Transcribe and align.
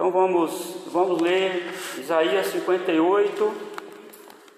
Então 0.00 0.10
vamos, 0.10 0.76
vamos 0.86 1.20
ler 1.20 1.74
Isaías 1.98 2.46
58, 2.46 3.54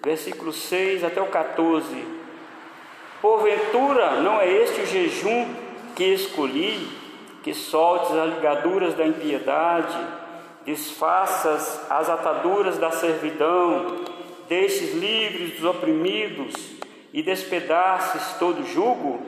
versículo 0.01 0.53
6 0.53 1.03
até 1.03 1.21
o 1.21 1.25
14. 1.25 1.85
Porventura 3.21 4.21
não 4.21 4.39
é 4.39 4.49
este 4.49 4.79
o 4.79 4.85
jejum 4.85 5.53
que 5.97 6.05
escolhi, 6.05 6.87
que 7.43 7.53
soltes 7.53 8.15
as 8.15 8.35
ligaduras 8.35 8.93
da 8.93 9.05
impiedade, 9.05 9.97
desfaças 10.65 11.91
as 11.91 12.09
ataduras 12.09 12.77
da 12.77 12.91
servidão, 12.91 13.97
deixes 14.47 14.93
livres 14.93 15.55
dos 15.55 15.65
oprimidos 15.65 16.53
e 17.11 17.21
despedaces 17.21 18.37
todo 18.39 18.65
jugo? 18.65 19.19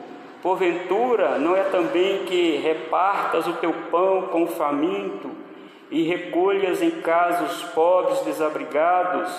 Porventura 0.42 1.36
não 1.36 1.54
é 1.54 1.64
também 1.64 2.24
que 2.24 2.56
repartas 2.56 3.46
o 3.46 3.52
teu 3.52 3.74
pão 3.90 4.28
com 4.32 4.44
o 4.44 4.48
faminto 4.48 5.44
e 5.90 6.02
recolhas 6.02 6.82
em 6.82 6.90
casa 7.02 7.44
os 7.44 7.62
pobres 7.72 8.20
desabrigados, 8.20 9.32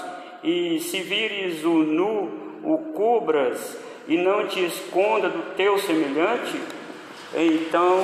e 0.43 0.79
se 0.79 1.01
vires 1.01 1.63
o 1.63 1.73
nu, 1.73 2.59
o 2.63 2.77
cubras 2.93 3.77
e 4.07 4.17
não 4.17 4.47
te 4.47 4.63
esconda 4.65 5.29
do 5.29 5.55
teu 5.55 5.77
semelhante? 5.77 6.61
Então 7.33 7.99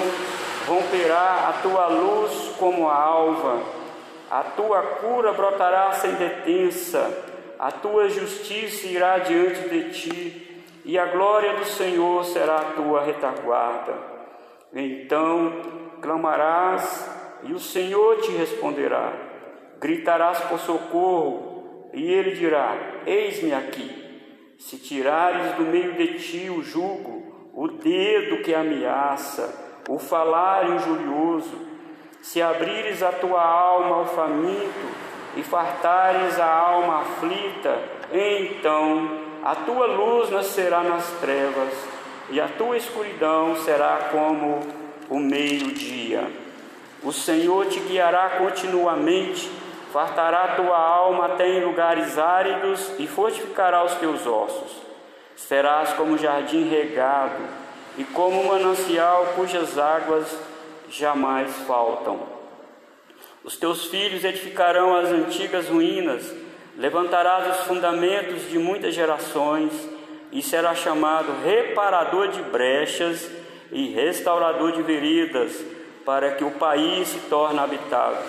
romperá 0.67 1.49
a 1.49 1.61
tua 1.61 1.87
luz 1.87 2.53
como 2.57 2.89
a 2.89 2.95
alva, 2.95 3.61
a 4.29 4.43
tua 4.43 4.81
cura 4.81 5.31
brotará 5.31 5.91
sem 5.93 6.11
detença, 6.13 7.09
a 7.59 7.71
tua 7.71 8.09
justiça 8.09 8.87
irá 8.87 9.19
diante 9.19 9.69
de 9.69 9.89
ti, 9.91 10.65
e 10.85 10.99
a 10.99 11.05
glória 11.05 11.53
do 11.53 11.65
Senhor 11.65 12.25
será 12.25 12.57
a 12.57 12.71
tua 12.73 13.03
retaguarda. 13.03 13.93
Então 14.73 15.53
clamarás, 16.01 17.09
e 17.45 17.53
o 17.53 17.59
Senhor 17.59 18.21
te 18.21 18.31
responderá. 18.31 19.13
Gritarás 19.79 20.39
por 20.41 20.59
socorro, 20.59 21.89
e 21.93 22.11
ele 22.11 22.31
dirá: 22.31 22.75
Eis-me 23.05 23.53
aqui. 23.53 24.01
Se 24.57 24.77
tirares 24.77 25.55
do 25.55 25.63
meio 25.63 25.93
de 25.93 26.19
ti 26.19 26.49
o 26.49 26.63
jugo, 26.63 27.51
o 27.53 27.67
dedo 27.67 28.41
que 28.43 28.53
ameaça, 28.53 29.81
o 29.89 29.99
falar 29.99 30.69
injurioso, 30.69 31.57
se 32.21 32.41
abrires 32.41 33.03
a 33.03 33.11
tua 33.11 33.43
alma 33.43 33.97
ao 33.97 34.05
faminto 34.05 34.87
e 35.35 35.43
fartares 35.43 36.39
a 36.39 36.49
alma 36.49 37.01
aflita, 37.01 37.77
então 38.11 39.19
a 39.43 39.55
tua 39.55 39.85
luz 39.87 40.29
nascerá 40.29 40.81
nas 40.83 41.05
trevas 41.19 41.73
e 42.29 42.39
a 42.39 42.47
tua 42.47 42.77
escuridão 42.77 43.57
será 43.57 44.09
como 44.11 44.61
o 45.09 45.19
meio-dia. 45.19 46.42
O 47.03 47.11
Senhor 47.11 47.65
te 47.67 47.79
guiará 47.79 48.29
continuamente 48.37 49.49
fartará 49.93 50.55
tua 50.55 50.75
alma 50.75 51.27
até 51.27 51.47
em 51.47 51.63
lugares 51.63 52.17
áridos 52.17 52.91
e 52.97 53.05
fortificará 53.05 53.83
os 53.83 53.93
teus 53.93 54.25
ossos. 54.25 54.71
Serás 55.35 55.93
como 55.93 56.17
jardim 56.17 56.67
regado 56.67 57.43
e 57.95 58.03
como 58.03 58.41
um 58.41 58.47
manancial 58.47 59.33
cujas 59.35 59.77
águas 59.77 60.35
jamais 60.89 61.55
faltam. 61.67 62.21
Os 63.43 63.55
teus 63.55 63.85
filhos 63.85 64.23
edificarão 64.23 64.95
as 64.95 65.09
antigas 65.09 65.67
ruínas, 65.67 66.33
levantarás 66.75 67.59
os 67.59 67.67
fundamentos 67.67 68.49
de 68.49 68.57
muitas 68.57 68.95
gerações 68.95 69.71
e 70.31 70.41
será 70.41 70.73
chamado 70.73 71.31
reparador 71.43 72.29
de 72.29 72.41
brechas 72.41 73.29
e 73.71 73.89
restaurador 73.89 74.71
de 74.71 74.81
veredas, 74.81 75.63
para 76.05 76.31
que 76.31 76.43
o 76.43 76.51
país 76.51 77.07
se 77.07 77.19
torne 77.29 77.59
habitável. 77.59 78.23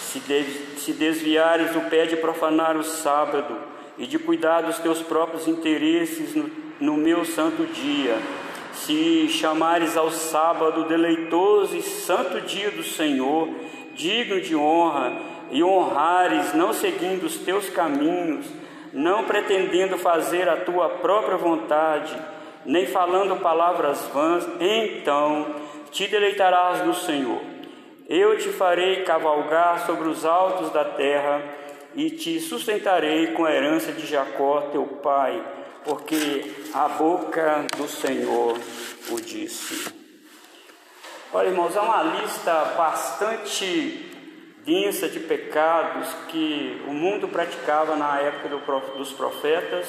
Se, 0.00 0.20
de, 0.20 0.44
se 0.78 0.92
desviares 0.92 1.74
o 1.76 1.82
pé 1.82 2.06
de 2.06 2.16
profanar 2.16 2.76
o 2.76 2.82
sábado 2.82 3.56
e 3.96 4.06
de 4.06 4.18
cuidar 4.18 4.62
dos 4.62 4.78
teus 4.78 5.00
próprios 5.02 5.46
interesses 5.46 6.34
no, 6.34 6.50
no 6.80 6.96
meu 6.96 7.24
santo 7.24 7.66
dia, 7.66 8.16
se 8.72 9.28
chamares 9.28 9.96
ao 9.96 10.10
sábado 10.10 10.84
deleitoso 10.84 11.76
e 11.76 11.82
santo 11.82 12.40
dia 12.40 12.70
do 12.70 12.82
Senhor, 12.82 13.48
digno 13.94 14.40
de 14.40 14.54
honra, 14.54 15.12
e 15.50 15.62
honrares, 15.62 16.54
não 16.54 16.72
seguindo 16.72 17.24
os 17.24 17.36
teus 17.38 17.68
caminhos, 17.70 18.46
não 18.92 19.24
pretendendo 19.24 19.96
fazer 19.98 20.48
a 20.48 20.56
tua 20.56 20.88
própria 20.88 21.36
vontade, 21.36 22.16
nem 22.64 22.86
falando 22.86 23.40
palavras 23.40 24.02
vãs, 24.12 24.46
então 24.60 25.46
te 25.90 26.06
deleitarás 26.06 26.84
no 26.86 26.94
Senhor 26.94 27.58
eu 28.08 28.38
te 28.38 28.48
farei 28.48 29.02
cavalgar 29.02 29.84
sobre 29.84 30.08
os 30.08 30.24
altos 30.24 30.70
da 30.70 30.82
terra 30.82 31.42
e 31.94 32.08
te 32.08 32.40
sustentarei 32.40 33.28
com 33.28 33.44
a 33.44 33.52
herança 33.52 33.92
de 33.92 34.06
Jacó, 34.06 34.62
teu 34.72 34.86
pai, 34.86 35.44
porque 35.84 36.54
a 36.72 36.88
boca 36.88 37.66
do 37.76 37.86
Senhor 37.86 38.58
o 39.10 39.20
disse. 39.20 39.92
Olha, 41.34 41.48
irmãos, 41.48 41.76
há 41.76 41.82
uma 41.82 42.02
lista 42.02 42.72
bastante 42.78 44.10
densa 44.64 45.06
de 45.06 45.20
pecados 45.20 46.08
que 46.28 46.82
o 46.86 46.94
mundo 46.94 47.28
praticava 47.28 47.94
na 47.94 48.20
época 48.20 48.48
dos 48.96 49.12
profetas 49.12 49.86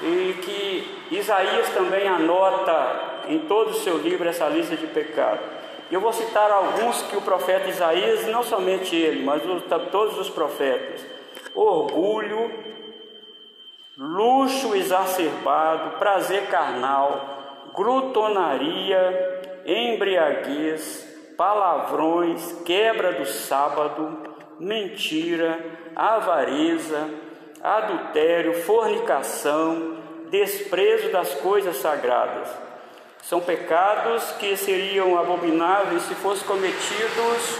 e 0.00 0.32
que 0.42 1.14
Isaías 1.14 1.68
também 1.74 2.08
anota 2.08 3.13
em 3.28 3.40
todo 3.40 3.70
o 3.70 3.74
seu 3.74 3.98
livro 3.98 4.28
essa 4.28 4.48
lista 4.48 4.76
de 4.76 4.86
pecados. 4.86 5.54
Eu 5.90 6.00
vou 6.00 6.12
citar 6.12 6.50
alguns 6.50 7.02
que 7.02 7.16
o 7.16 7.22
profeta 7.22 7.68
Isaías, 7.68 8.26
não 8.26 8.42
somente 8.42 8.96
ele, 8.96 9.22
mas 9.22 9.42
todos 9.92 10.18
os 10.18 10.30
profetas: 10.30 11.04
orgulho, 11.54 12.50
luxo 13.96 14.74
exacerbado, 14.74 15.98
prazer 15.98 16.46
carnal, 16.46 17.70
glutonaria, 17.74 19.62
embriaguez, 19.66 21.06
palavrões, 21.36 22.62
quebra 22.64 23.12
do 23.12 23.26
sábado, 23.26 24.18
mentira, 24.58 25.58
avareza, 25.94 27.10
adultério, 27.62 28.54
fornicação, 28.62 29.98
desprezo 30.30 31.12
das 31.12 31.34
coisas 31.34 31.76
sagradas 31.76 32.63
são 33.28 33.40
pecados 33.40 34.32
que 34.32 34.54
seriam 34.56 35.18
abomináveis 35.18 36.02
se 36.02 36.14
fossem 36.14 36.46
cometidos 36.46 37.58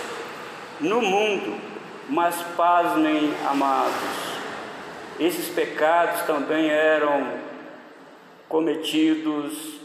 no 0.79 1.01
mundo, 1.01 1.59
mas 2.09 2.37
pasmem, 2.55 3.35
amados, 3.49 3.95
esses 5.19 5.49
pecados 5.49 6.23
também 6.23 6.69
eram 6.69 7.29
cometidos 8.47 9.81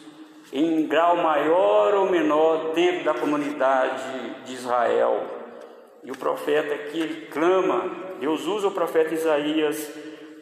em 0.51 0.85
grau 0.85 1.15
maior 1.15 1.93
ou 1.93 2.09
menor 2.09 2.73
dentro 2.73 3.05
da 3.05 3.13
comunidade 3.13 4.35
de 4.45 4.53
Israel. 4.53 5.23
E 6.03 6.11
o 6.11 6.17
profeta 6.17 6.73
aqui 6.73 6.99
ele 6.99 7.27
clama, 7.27 7.89
Deus 8.19 8.45
usa 8.45 8.67
o 8.67 8.71
profeta 8.71 9.13
Isaías 9.13 9.91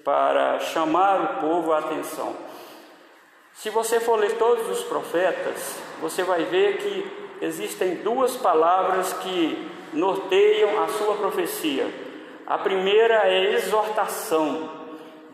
para 0.03 0.59
chamar 0.59 1.21
o 1.21 1.41
povo 1.41 1.73
à 1.73 1.79
atenção. 1.79 2.46
Se 3.57 3.71
você 3.71 3.99
for 3.99 4.19
ler 4.19 4.37
todos 4.37 4.69
os 4.69 4.83
profetas, 4.83 5.79
você 5.99 6.21
vai 6.21 6.43
ver 6.43 6.77
que 6.77 7.11
existem 7.41 7.95
duas 7.95 8.35
palavras 8.35 9.13
que 9.13 9.67
norteiam 9.93 10.83
a 10.83 10.87
sua 10.89 11.15
profecia. 11.15 11.91
A 12.45 12.59
primeira 12.59 13.27
é 13.27 13.55
exortação. 13.55 14.69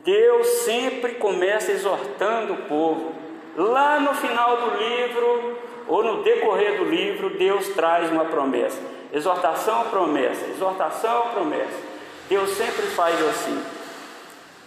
Deus 0.05 0.47
sempre 0.63 1.15
começa 1.15 1.73
exortando 1.73 2.53
o 2.53 2.61
povo. 2.63 3.13
Lá 3.57 3.99
no 3.99 4.13
final 4.13 4.55
do 4.55 4.77
livro, 4.77 5.57
ou 5.89 6.01
no 6.01 6.23
decorrer 6.23 6.77
do 6.77 6.85
livro, 6.85 7.31
Deus 7.31 7.67
traz 7.75 8.09
uma 8.09 8.23
promessa. 8.23 8.79
Exortação, 9.11 9.89
promessa. 9.89 10.45
Exortação, 10.45 11.27
promessa. 11.33 11.77
Deus 12.29 12.51
sempre 12.51 12.83
faz 12.83 13.21
assim. 13.27 13.61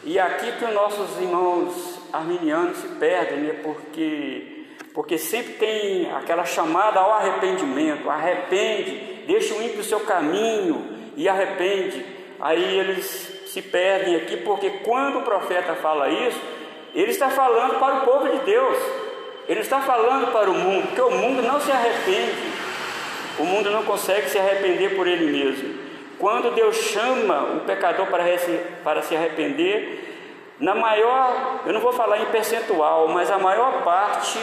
E 0.05 0.19
aqui 0.19 0.53
que 0.59 0.65
os 0.67 0.75
nossos 0.75 1.19
irmãos 1.19 1.96
arminianos 2.17 2.79
se 2.79 2.89
perdem, 2.89 3.39
né? 3.39 3.61
porque, 3.63 4.65
porque 4.95 5.19
sempre 5.19 5.55
tem 5.55 6.13
aquela 6.13 6.45
chamada 6.45 7.01
ao 7.01 7.13
arrependimento, 7.13 8.09
arrepende, 8.11 9.25
deixa 9.27 9.55
o 9.55 9.63
ímpio 9.63 9.81
o 9.81 9.85
seu 9.85 10.01
caminho 10.01 10.97
e 11.17 11.29
arrepende. 11.29 12.05
Aí 12.41 12.79
eles 12.79 13.05
se 13.47 13.63
perdem 13.63 14.17
aqui, 14.17 14.37
porque 14.39 14.71
quando 14.85 15.19
o 15.19 15.23
profeta 15.23 15.75
fala 15.75 16.09
isso, 16.09 16.41
ele 16.95 17.11
está 17.11 17.31
falando 17.31 17.79
para 17.79 17.97
o 17.97 18.01
povo 18.01 18.29
de 18.29 18.39
Deus, 18.45 18.79
ele 19.49 19.61
está 19.61 19.81
falando 19.81 20.33
para 20.33 20.51
o 20.51 20.55
mundo, 20.55 20.87
porque 20.89 21.01
o 21.01 21.11
mundo 21.11 21.43
não 21.43 21.61
se 21.61 21.71
arrepende, 21.71 22.53
o 23.39 23.45
mundo 23.45 23.71
não 23.71 23.83
consegue 23.85 24.29
se 24.29 24.39
arrepender 24.39 24.97
por 24.97 25.07
ele 25.07 25.31
mesmo. 25.31 25.87
Quando 26.19 26.55
Deus 26.55 26.77
chama 26.77 27.57
o 27.57 27.61
pecador 27.61 28.07
para, 28.07 28.25
para 28.83 29.03
se 29.03 29.15
arrepender, 29.15 30.16
na 30.59 30.75
maior, 30.75 31.61
eu 31.67 31.73
não 31.73 31.81
vou 31.81 31.93
falar 31.93 32.19
em 32.21 32.27
percentual, 32.27 33.09
mas 33.09 33.31
a 33.31 33.39
maior 33.39 33.83
parte, 33.83 34.39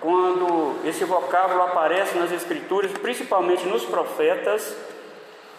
quando 0.00 0.76
esse 0.84 1.04
vocábulo 1.04 1.62
aparece 1.62 2.18
nas 2.18 2.30
Escrituras, 2.30 2.92
principalmente 2.92 3.66
nos 3.66 3.84
profetas, 3.84 4.76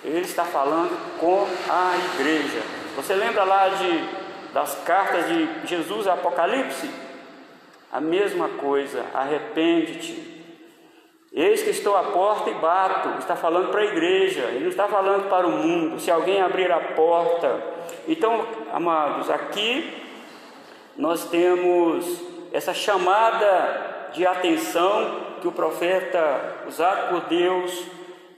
ele 0.04 0.22
está 0.22 0.44
falando 0.44 0.96
com 1.20 1.48
a 1.70 1.94
igreja. 2.14 2.62
Você 2.96 3.16
lembra 3.16 3.44
lá 3.44 3.70
de, 3.70 4.54
das 4.54 4.76
cartas 4.84 5.28
de 5.28 5.66
Jesus 5.66 6.08
Apocalipse? 6.08 6.90
A 7.92 8.00
mesma 8.00 8.50
coisa, 8.50 9.06
arrepende-te. 9.14 10.34
Eis 11.32 11.64
que 11.64 11.72
estou 11.72 11.96
à 11.98 12.04
porta 12.04 12.52
e 12.52 12.54
bato. 12.54 13.18
Está 13.18 13.36
falando 13.36 13.72
para 13.72 13.82
a 13.82 13.86
igreja, 13.86 14.42
ele 14.42 14.66
não 14.66 14.70
está 14.70 14.88
falando 14.88 15.30
para 15.30 15.48
o 15.48 15.52
mundo. 15.52 16.00
Se 16.00 16.12
alguém 16.12 16.42
abrir 16.42 16.72
a 16.72 16.80
porta. 16.80 17.60
Então, 18.08 18.46
amados, 18.74 19.30
aqui 19.30 19.94
nós 20.98 21.30
temos 21.30 22.24
essa 22.52 22.74
chamada 22.74 24.10
de 24.14 24.26
atenção 24.26 25.22
que 25.40 25.48
o 25.48 25.52
profeta, 25.52 26.64
usado 26.68 27.10
por 27.10 27.30
Deus, 27.30 27.86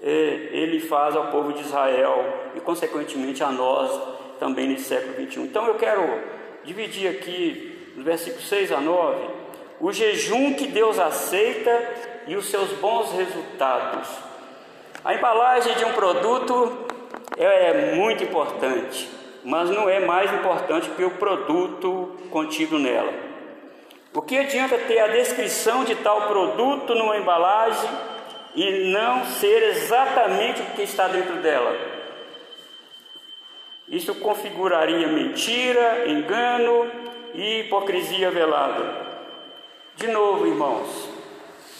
é, 0.03 0.49
ele 0.51 0.81
faz 0.81 1.15
ao 1.15 1.27
povo 1.27 1.53
de 1.53 1.61
Israel 1.61 2.51
e, 2.53 2.59
consequentemente, 2.59 3.43
a 3.43 3.49
nós 3.49 3.97
também 4.37 4.67
nesse 4.67 4.89
século 4.89 5.13
21. 5.13 5.45
Então, 5.45 5.67
eu 5.67 5.75
quero 5.75 6.01
dividir 6.65 7.09
aqui, 7.09 7.93
no 7.95 8.03
versículo 8.03 8.41
6 8.41 8.73
a 8.73 8.81
9, 8.81 9.17
o 9.79 9.91
jejum 9.93 10.53
que 10.53 10.67
Deus 10.67 10.99
aceita 10.99 11.71
e 12.27 12.35
os 12.35 12.49
seus 12.49 12.71
bons 12.73 13.13
resultados. 13.13 14.09
A 15.03 15.13
embalagem 15.13 15.75
de 15.75 15.85
um 15.85 15.93
produto 15.93 16.85
é 17.37 17.95
muito 17.95 18.23
importante, 18.23 19.09
mas 19.45 19.69
não 19.69 19.87
é 19.87 19.99
mais 19.99 20.33
importante 20.33 20.89
que 20.89 21.03
o 21.03 21.11
produto 21.11 22.11
contido 22.31 22.79
nela. 22.79 23.13
O 24.11 24.21
que 24.21 24.37
adianta 24.37 24.77
ter 24.77 24.99
a 24.99 25.07
descrição 25.07 25.83
de 25.83 25.95
tal 25.95 26.27
produto 26.27 26.95
numa 26.95 27.17
embalagem 27.17 27.89
e 28.55 28.91
não 28.91 29.23
ser 29.25 29.61
exatamente 29.69 30.61
o 30.61 30.65
que 30.75 30.81
está 30.81 31.07
dentro 31.07 31.35
dela? 31.37 31.77
Isso 33.87 34.15
configuraria 34.15 35.07
mentira, 35.07 36.09
engano 36.09 36.89
e 37.35 37.59
hipocrisia 37.59 38.31
velada. 38.31 39.05
De 39.95 40.07
novo, 40.07 40.47
irmãos, 40.47 41.09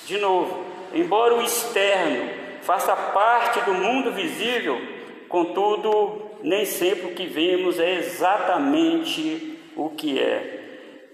de 0.06 0.20
novo, 0.20 0.66
embora 0.94 1.34
o 1.34 1.42
externo 1.42 2.30
faça 2.62 2.96
parte 2.96 3.62
do 3.62 3.74
mundo 3.74 4.12
visível, 4.12 4.80
contudo, 5.28 6.30
nem 6.46 6.64
sempre 6.64 7.08
o 7.08 7.16
que 7.16 7.26
vemos 7.26 7.80
é 7.80 7.96
exatamente 7.96 9.60
o 9.76 9.90
que 9.90 10.20
é. 10.20 10.62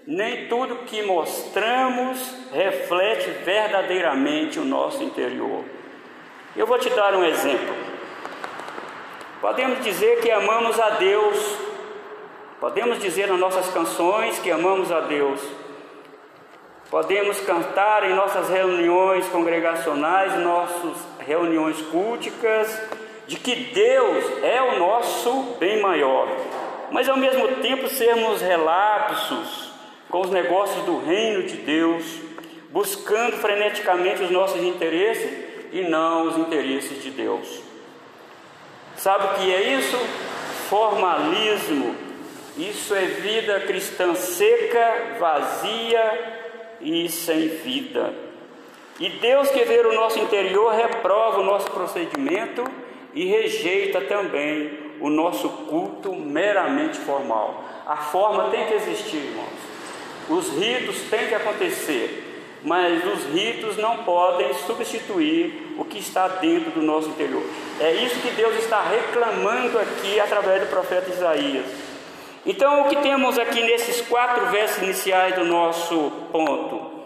Nem 0.05 0.49
tudo 0.49 0.83
que 0.85 1.01
mostramos 1.03 2.35
reflete 2.51 3.29
verdadeiramente 3.45 4.59
o 4.59 4.65
nosso 4.65 5.01
interior. 5.01 5.63
Eu 6.53 6.67
vou 6.67 6.77
te 6.77 6.89
dar 6.89 7.15
um 7.15 7.23
exemplo. 7.23 7.73
Podemos 9.39 9.81
dizer 9.81 10.19
que 10.19 10.29
amamos 10.29 10.77
a 10.77 10.89
Deus, 10.91 11.57
podemos 12.59 12.99
dizer 12.99 13.27
nas 13.27 13.39
nossas 13.39 13.69
canções 13.69 14.37
que 14.37 14.51
amamos 14.51 14.91
a 14.91 14.99
Deus, 14.99 15.39
Podemos 16.89 17.39
cantar 17.39 18.03
em 18.03 18.13
nossas 18.13 18.49
reuniões 18.49 19.25
congregacionais, 19.29 20.37
nossas 20.41 20.97
reuniões 21.19 21.81
culticas, 21.83 22.77
de 23.31 23.37
que 23.37 23.55
Deus 23.55 24.25
é 24.43 24.61
o 24.61 24.77
nosso 24.77 25.55
bem 25.57 25.79
maior, 25.79 26.27
mas 26.91 27.07
ao 27.07 27.15
mesmo 27.15 27.47
tempo 27.61 27.87
sermos 27.87 28.41
relapsos 28.41 29.71
com 30.09 30.19
os 30.19 30.29
negócios 30.29 30.83
do 30.83 30.99
reino 30.99 31.43
de 31.43 31.55
Deus, 31.55 32.03
buscando 32.71 33.37
freneticamente 33.37 34.21
os 34.21 34.29
nossos 34.31 34.61
interesses 34.61 35.31
e 35.71 35.81
não 35.83 36.27
os 36.27 36.37
interesses 36.39 37.01
de 37.01 37.09
Deus. 37.09 37.47
Sabe 38.97 39.23
o 39.23 39.33
que 39.35 39.55
é 39.55 39.75
isso? 39.75 39.97
Formalismo. 40.67 41.95
Isso 42.57 42.93
é 42.93 43.05
vida 43.05 43.61
cristã 43.61 44.13
seca, 44.13 45.15
vazia, 45.17 46.41
e 46.81 47.07
sem 47.07 47.47
vida. 47.47 48.13
E 48.99 49.07
Deus 49.07 49.49
que 49.51 49.63
vê 49.63 49.79
o 49.79 49.95
nosso 49.95 50.19
interior 50.19 50.73
reprova 50.73 51.39
o 51.39 51.45
nosso 51.45 51.71
procedimento 51.71 52.65
e 53.13 53.25
rejeita 53.25 54.01
também 54.01 54.91
o 54.99 55.09
nosso 55.09 55.49
culto 55.49 56.13
meramente 56.13 56.97
formal. 56.99 57.63
A 57.85 57.97
forma 57.97 58.49
tem 58.49 58.67
que 58.67 58.73
existir, 58.75 59.17
irmãos. 59.17 59.71
Os 60.29 60.49
ritos 60.57 61.01
têm 61.09 61.27
que 61.27 61.35
acontecer, 61.35 62.47
mas 62.63 63.03
os 63.05 63.25
ritos 63.33 63.77
não 63.77 64.03
podem 64.03 64.53
substituir 64.53 65.75
o 65.77 65.83
que 65.83 65.97
está 65.97 66.27
dentro 66.27 66.71
do 66.71 66.81
nosso 66.81 67.09
interior. 67.09 67.43
É 67.79 67.91
isso 67.93 68.21
que 68.21 68.29
Deus 68.31 68.55
está 68.57 68.81
reclamando 68.81 69.79
aqui 69.79 70.19
através 70.19 70.61
do 70.61 70.67
profeta 70.67 71.09
Isaías. 71.09 71.65
Então, 72.45 72.81
o 72.81 72.89
que 72.89 72.95
temos 72.97 73.37
aqui 73.37 73.61
nesses 73.61 74.01
quatro 74.01 74.47
versos 74.47 74.81
iniciais 74.83 75.35
do 75.35 75.43
nosso 75.43 76.11
ponto? 76.31 77.01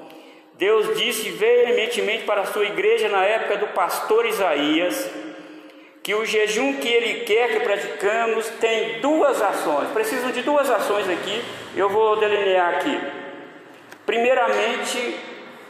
Deus 0.57 0.97
disse 0.97 1.29
veementemente 1.31 2.23
para 2.23 2.41
a 2.41 2.45
sua 2.45 2.65
igreja 2.65 3.09
na 3.09 3.23
época 3.23 3.57
do 3.57 3.67
pastor 3.67 4.25
Isaías 4.25 5.09
que 6.05 6.13
o 6.13 6.23
jejum 6.23 6.75
que 6.75 6.87
ele 6.87 7.21
quer 7.21 7.51
que 7.51 7.61
praticamos 7.61 8.47
tem 8.61 8.99
duas 9.01 9.41
ações. 9.41 9.89
Precisam 9.89 10.29
de 10.29 10.43
duas 10.43 10.69
ações 10.69 11.09
aqui, 11.09 11.43
eu 11.75 11.89
vou 11.89 12.15
delinear 12.17 12.75
aqui. 12.75 12.95
Primeiramente, 14.05 15.17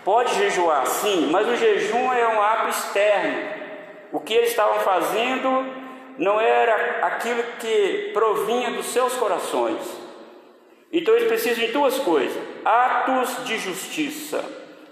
pode 0.03 0.35
jejuar, 0.35 0.85
sim, 0.87 1.29
mas 1.31 1.47
o 1.47 1.55
jejum 1.55 2.11
é 2.11 2.27
um 2.27 2.41
ato 2.41 2.67
externo. 2.67 3.47
O 4.11 4.19
que 4.19 4.33
eles 4.33 4.49
estavam 4.49 4.81
fazendo 4.81 5.73
não 6.17 6.41
era 6.41 6.99
aquilo 7.03 7.41
que 7.57 8.11
provinha 8.13 8.71
dos 8.71 8.87
seus 8.87 9.13
corações. 9.13 9.79
Então 10.91 11.15
eles 11.15 11.29
precisam 11.29 11.65
de 11.65 11.71
duas 11.71 11.97
coisas: 11.99 12.37
atos 12.65 13.45
de 13.45 13.57
justiça. 13.57 14.43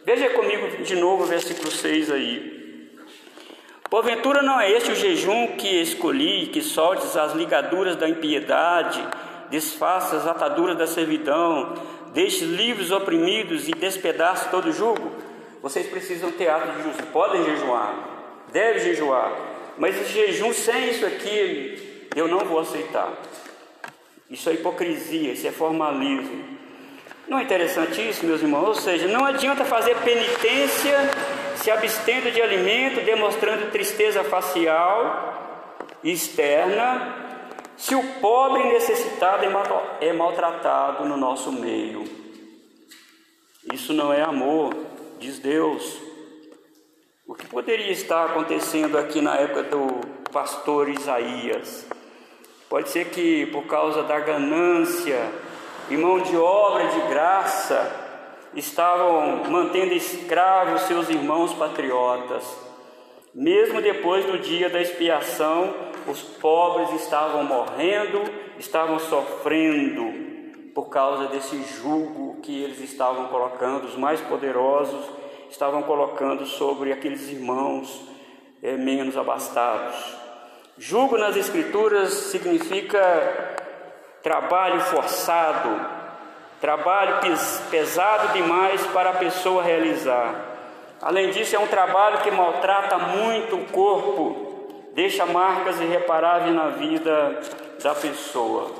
Veja 0.05 0.29
comigo 0.29 0.81
de 0.83 0.95
novo 0.95 1.23
o 1.23 1.27
versículo 1.27 1.69
6 1.69 2.11
aí. 2.11 2.63
Porventura 3.93 4.41
não 4.41 4.59
é 4.59 4.71
este 4.71 4.91
o 4.91 4.95
jejum 4.95 5.49
que 5.49 5.79
escolhi, 5.79 6.47
que 6.47 6.63
soltes 6.63 7.15
as 7.15 7.33
ligaduras 7.33 7.95
da 7.95 8.09
impiedade, 8.09 9.07
desfaça 9.51 10.15
as 10.15 10.25
ataduras 10.25 10.75
da 10.75 10.87
servidão, 10.87 11.75
deixe 12.11 12.43
livres 12.43 12.89
oprimidos 12.89 13.67
e 13.67 13.71
despedace 13.71 14.49
todo 14.49 14.71
jugo? 14.71 15.11
Vocês 15.61 15.85
precisam 15.85 16.31
ter 16.31 16.49
atos 16.49 16.75
de 16.75 16.81
justiça, 16.81 17.07
podem 17.13 17.43
jejuar, 17.43 17.93
devem 18.51 18.81
jejuar, 18.81 19.31
mas 19.77 19.95
esse 19.95 20.11
jejum 20.11 20.51
sem 20.51 20.89
isso 20.89 21.05
aqui, 21.05 22.09
eu 22.15 22.27
não 22.27 22.39
vou 22.39 22.61
aceitar. 22.61 23.13
Isso 24.27 24.49
é 24.49 24.53
hipocrisia, 24.53 25.33
isso 25.33 25.45
é 25.45 25.51
formalismo. 25.51 26.57
Não 27.27 27.39
é 27.39 27.43
interessante 27.43 28.01
isso, 28.07 28.25
meus 28.25 28.41
irmãos? 28.41 28.67
Ou 28.67 28.75
seja, 28.75 29.07
não 29.07 29.25
adianta 29.25 29.63
fazer 29.63 29.95
penitência 29.97 30.97
se 31.55 31.71
abstendo 31.71 32.31
de 32.31 32.41
alimento, 32.41 33.05
demonstrando 33.05 33.71
tristeza 33.71 34.23
facial 34.23 35.33
externa, 36.03 37.15
se 37.77 37.95
o 37.95 38.03
pobre 38.19 38.63
necessitado 38.73 39.45
é, 39.45 40.07
é 40.07 40.13
maltratado 40.13 41.05
no 41.05 41.15
nosso 41.15 41.51
meio. 41.51 42.03
Isso 43.71 43.93
não 43.93 44.11
é 44.11 44.21
amor, 44.21 44.75
diz 45.19 45.39
Deus. 45.39 45.97
O 47.25 47.33
que 47.33 47.47
poderia 47.47 47.91
estar 47.91 48.25
acontecendo 48.25 48.97
aqui 48.97 49.21
na 49.21 49.35
época 49.37 49.63
do 49.63 50.01
pastor 50.29 50.89
Isaías? 50.89 51.87
Pode 52.69 52.89
ser 52.89 53.05
que 53.05 53.45
por 53.47 53.65
causa 53.65 54.03
da 54.03 54.19
ganância 54.19 55.31
e 55.89 55.97
mão 55.97 56.19
de 56.19 56.35
obra 56.37 56.87
de 56.87 56.99
graça 57.09 58.03
estavam 58.55 59.43
mantendo 59.49 59.93
escravos 59.93 60.81
seus 60.83 61.09
irmãos 61.09 61.53
patriotas. 61.53 62.43
Mesmo 63.33 63.81
depois 63.81 64.25
do 64.25 64.37
dia 64.37 64.69
da 64.69 64.81
expiação, 64.81 65.73
os 66.07 66.21
pobres 66.21 67.01
estavam 67.01 67.43
morrendo, 67.43 68.21
estavam 68.59 68.99
sofrendo 68.99 70.23
por 70.73 70.89
causa 70.89 71.27
desse 71.27 71.61
jugo 71.63 72.41
que 72.41 72.63
eles 72.63 72.79
estavam 72.79 73.27
colocando, 73.27 73.85
os 73.85 73.95
mais 73.95 74.19
poderosos 74.21 75.05
estavam 75.49 75.83
colocando 75.83 76.45
sobre 76.45 76.91
aqueles 76.91 77.29
irmãos 77.29 78.07
é, 78.61 78.75
menos 78.75 79.15
abastados. 79.15 79.95
Julgo 80.77 81.17
nas 81.17 81.37
Escrituras 81.37 82.11
significa 82.11 83.62
trabalho 84.23 84.79
forçado, 84.79 85.85
trabalho 86.61 87.19
pesado 87.69 88.31
demais 88.31 88.81
para 88.87 89.09
a 89.09 89.13
pessoa 89.13 89.61
realizar. 89.61 90.33
Além 91.01 91.31
disso, 91.31 91.57
é 91.57 91.59
um 91.59 91.67
trabalho 91.67 92.19
que 92.19 92.31
maltrata 92.31 92.97
muito 92.97 93.57
o 93.57 93.65
corpo, 93.65 94.69
deixa 94.93 95.25
marcas 95.25 95.81
irreparáveis 95.81 96.55
na 96.55 96.69
vida 96.69 97.41
da 97.83 97.93
pessoa. 97.93 98.71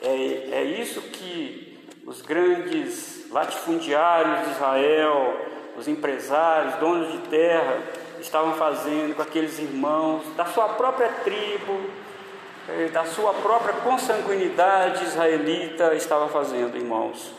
É, 0.00 0.48
é 0.52 0.64
isso 0.64 1.02
que 1.02 1.78
os 2.06 2.22
grandes 2.22 3.30
latifundiários 3.30 4.46
de 4.46 4.50
Israel, 4.52 5.36
os 5.76 5.86
empresários, 5.86 6.76
donos 6.76 7.12
de 7.12 7.18
terra, 7.28 7.78
estavam 8.18 8.54
fazendo 8.54 9.14
com 9.14 9.20
aqueles 9.20 9.58
irmãos 9.58 10.24
da 10.36 10.46
sua 10.46 10.70
própria 10.70 11.08
tribo, 11.22 11.78
da 12.92 13.04
sua 13.04 13.32
própria 13.34 13.74
consanguinidade 13.74 15.04
israelita, 15.04 15.94
estava 15.94 16.28
fazendo, 16.28 16.76
irmãos. 16.76 17.32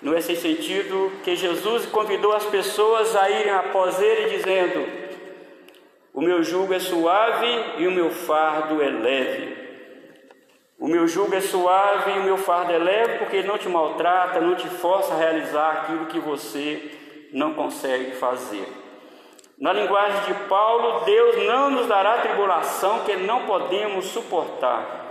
No 0.00 0.16
esse 0.16 0.36
sentido 0.36 1.10
que 1.22 1.34
Jesus 1.34 1.86
convidou 1.86 2.32
as 2.32 2.44
pessoas 2.44 3.16
a 3.16 3.30
irem 3.30 3.52
após 3.52 4.00
ele, 4.00 4.36
dizendo: 4.36 4.86
O 6.12 6.20
meu 6.20 6.42
jugo 6.42 6.74
é 6.74 6.78
suave 6.78 7.64
e 7.78 7.86
o 7.86 7.90
meu 7.90 8.10
fardo 8.10 8.82
é 8.82 8.88
leve. 8.90 9.64
O 10.78 10.86
meu 10.86 11.08
jugo 11.08 11.34
é 11.34 11.40
suave 11.40 12.10
e 12.10 12.18
o 12.18 12.24
meu 12.24 12.36
fardo 12.36 12.72
é 12.72 12.78
leve, 12.78 13.18
porque 13.18 13.36
ele 13.36 13.48
não 13.48 13.56
te 13.56 13.68
maltrata, 13.68 14.40
não 14.40 14.54
te 14.54 14.68
força 14.68 15.14
a 15.14 15.16
realizar 15.16 15.70
aquilo 15.70 16.06
que 16.06 16.18
você 16.18 16.90
não 17.32 17.54
consegue 17.54 18.12
fazer. 18.12 18.83
Na 19.58 19.72
linguagem 19.72 20.20
de 20.22 20.34
Paulo, 20.48 21.04
Deus 21.04 21.46
não 21.46 21.70
nos 21.70 21.86
dará 21.86 22.18
tribulação 22.18 23.00
que 23.00 23.14
não 23.16 23.46
podemos 23.46 24.06
suportar. 24.06 25.04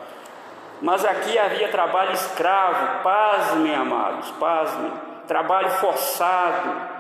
Mas 0.82 1.06
aqui 1.06 1.38
havia 1.38 1.70
trabalho 1.70 2.12
escravo, 2.12 3.04
pasmem, 3.04 3.74
amados, 3.74 4.32
pasmem, 4.32 4.92
trabalho 5.28 5.70
forçado, 5.72 6.92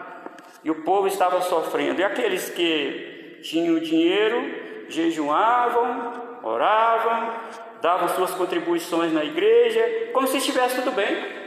e 0.63 0.71
o 0.71 0.83
povo 0.83 1.07
estava 1.07 1.41
sofrendo. 1.41 1.99
E 1.99 2.03
aqueles 2.03 2.49
que 2.49 3.39
tinham 3.43 3.77
dinheiro, 3.79 4.87
jejuavam, 4.87 6.13
oravam, 6.41 7.33
davam 7.81 8.07
suas 8.09 8.31
contribuições 8.31 9.11
na 9.11 9.25
igreja, 9.25 10.11
como 10.13 10.27
se 10.27 10.37
estivesse 10.37 10.75
tudo 10.75 10.91
bem. 10.91 11.43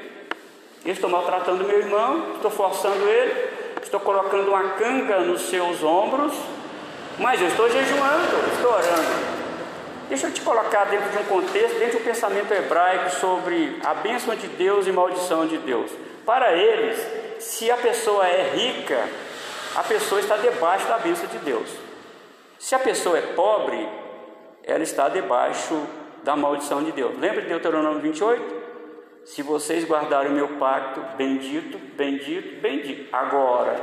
Eu 0.84 0.92
estou 0.92 1.08
maltratando 1.08 1.64
meu 1.64 1.78
irmão, 1.78 2.34
estou 2.34 2.50
forçando 2.50 3.08
ele, 3.08 3.55
estou 3.87 4.00
colocando 4.00 4.49
uma 4.49 4.71
canga 4.71 5.21
nos 5.21 5.43
seus 5.43 5.83
ombros, 5.83 6.33
mas 7.19 7.40
eu 7.40 7.49
estou 7.49 7.71
jejuando, 7.71 8.52
estou 8.52 8.73
orando. 8.73 9.37
Deixa 10.09 10.26
eu 10.26 10.33
te 10.33 10.40
colocar 10.40 10.85
dentro 10.85 11.09
de 11.11 11.19
um 11.19 11.25
contexto, 11.25 11.78
dentro 11.78 11.97
de 11.97 12.02
um 12.02 12.07
pensamento 12.07 12.52
hebraico 12.52 13.11
sobre 13.11 13.81
a 13.85 13.95
bênção 13.95 14.35
de 14.37 14.47
Deus 14.49 14.87
e 14.87 14.93
maldição 14.93 15.47
de 15.47 15.59
Deus. 15.59 15.90
Para 16.25 16.52
eles, 16.52 16.99
se 17.40 17.71
a 17.71 17.76
pessoa 17.76 18.26
é 18.26 18.50
rica, 18.55 19.09
a 19.75 19.83
pessoa 19.83 20.21
está 20.21 20.37
debaixo 20.37 20.87
da 20.87 20.99
bênção 20.99 21.26
de 21.26 21.38
Deus. 21.38 21.69
Se 22.59 22.75
a 22.75 22.78
pessoa 22.78 23.19
é 23.19 23.23
pobre, 23.23 23.88
ela 24.64 24.83
está 24.83 25.09
debaixo 25.09 25.81
da 26.23 26.37
maldição 26.37 26.83
de 26.83 26.93
Deus. 26.93 27.19
Lembra 27.19 27.43
de 27.43 27.49
Deuteronômio 27.49 28.00
28? 28.00 28.65
Se 29.26 29.42
vocês 29.42 29.85
guardarem 29.85 30.30
o 30.30 30.35
meu 30.35 30.49
pacto, 30.50 31.00
bendito, 31.16 31.78
bendito, 31.97 32.61
bendito. 32.61 33.09
Agora, 33.12 33.76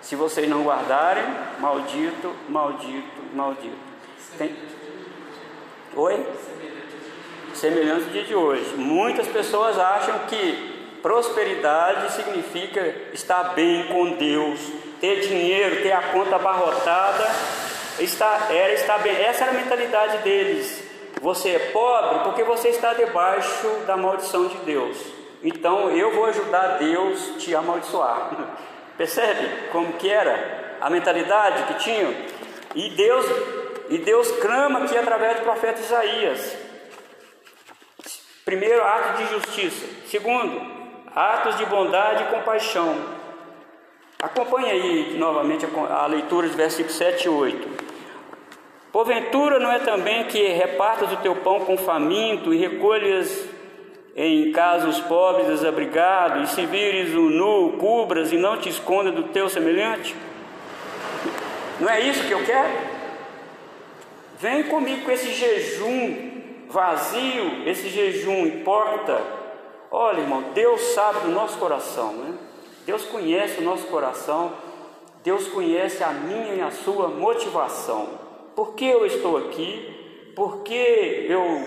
se 0.00 0.16
vocês 0.16 0.48
não 0.48 0.62
guardarem, 0.62 1.24
maldito, 1.60 2.34
maldito, 2.48 3.22
maldito. 3.34 3.76
Tem... 4.38 4.56
Oi? 5.94 6.26
Semelhante 7.54 8.04
ao 8.04 8.10
dia 8.10 8.24
de 8.24 8.34
hoje. 8.34 8.76
Muitas 8.76 9.28
pessoas 9.28 9.78
acham 9.78 10.20
que 10.20 10.98
prosperidade 11.02 12.12
significa 12.12 12.80
estar 13.12 13.54
bem 13.54 13.88
com 13.88 14.12
Deus, 14.12 14.58
ter 15.02 15.20
dinheiro, 15.20 15.82
ter 15.82 15.92
a 15.92 16.00
conta 16.12 16.36
abarrotada, 16.36 17.28
estar, 18.00 18.50
era 18.50 18.72
estar 18.72 18.98
bem. 19.00 19.14
Essa 19.14 19.44
era 19.44 19.52
a 19.52 19.60
mentalidade 19.60 20.18
deles. 20.22 20.87
Você 21.20 21.50
é 21.50 21.58
pobre 21.70 22.20
porque 22.24 22.42
você 22.44 22.68
está 22.68 22.94
debaixo 22.94 23.68
da 23.86 23.96
maldição 23.96 24.46
de 24.46 24.56
Deus. 24.58 24.96
Então 25.42 25.90
eu 25.90 26.14
vou 26.14 26.26
ajudar 26.26 26.78
Deus 26.78 27.34
te 27.38 27.54
amaldiçoar. 27.54 28.30
Percebe 28.96 29.68
como 29.70 29.92
que 29.94 30.10
era 30.10 30.76
a 30.80 30.90
mentalidade 30.90 31.64
que 31.64 31.74
tinham? 31.84 32.14
E 32.74 32.90
Deus 32.90 33.26
e 33.90 33.98
Deus 33.98 34.30
clama 34.32 34.84
aqui 34.84 34.96
através 34.96 35.38
do 35.38 35.44
profeta 35.44 35.80
Isaías. 35.80 36.56
Primeiro, 38.44 38.82
ato 38.82 39.18
de 39.18 39.30
justiça. 39.30 39.86
Segundo, 40.06 40.60
atos 41.14 41.56
de 41.56 41.66
bondade 41.66 42.24
e 42.24 42.26
compaixão. 42.26 42.96
Acompanhe 44.20 44.70
aí 44.70 45.16
novamente 45.18 45.66
a 45.90 46.06
leitura 46.06 46.46
dos 46.46 46.56
versículos 46.56 46.96
7 46.96 47.26
e 47.26 47.28
8. 47.28 47.77
Porventura 48.92 49.58
não 49.58 49.70
é 49.70 49.78
também 49.78 50.24
que 50.24 50.46
repartas 50.48 51.12
o 51.12 51.16
teu 51.16 51.36
pão 51.36 51.60
com 51.60 51.76
faminto 51.76 52.54
e 52.54 52.58
recolhas 52.58 53.48
em 54.16 54.50
casa 54.50 54.88
os 54.88 54.98
pobres 55.00 55.46
desabrigados, 55.46 56.50
e 56.50 56.54
se 56.54 56.66
vires 56.66 57.14
o 57.14 57.30
nu, 57.30 57.76
cubras 57.78 58.32
e 58.32 58.36
não 58.36 58.56
te 58.56 58.68
esconda 58.68 59.12
do 59.12 59.24
teu 59.24 59.48
semelhante? 59.48 60.16
Não 61.78 61.88
é 61.88 62.00
isso 62.00 62.26
que 62.26 62.32
eu 62.32 62.44
quero? 62.44 62.72
Vem 64.40 64.64
comigo 64.64 65.04
com 65.04 65.10
esse 65.12 65.32
jejum 65.32 66.30
vazio, 66.68 67.62
esse 67.66 67.88
jejum 67.88 68.46
hipócrita. 68.46 69.20
Olha, 69.90 70.20
irmão, 70.20 70.44
Deus 70.54 70.80
sabe 70.94 71.20
do 71.20 71.30
nosso 71.30 71.56
coração, 71.58 72.12
né? 72.14 72.34
Deus 72.84 73.04
conhece 73.04 73.60
o 73.60 73.64
nosso 73.64 73.86
coração, 73.86 74.52
Deus 75.22 75.46
conhece 75.46 76.02
a 76.02 76.08
minha 76.08 76.54
e 76.54 76.60
a 76.60 76.70
sua 76.70 77.08
motivação. 77.08 78.27
Por 78.58 78.74
que 78.74 78.86
eu 78.86 79.06
estou 79.06 79.36
aqui? 79.36 80.32
Por 80.34 80.64
que 80.64 81.26
eu 81.28 81.64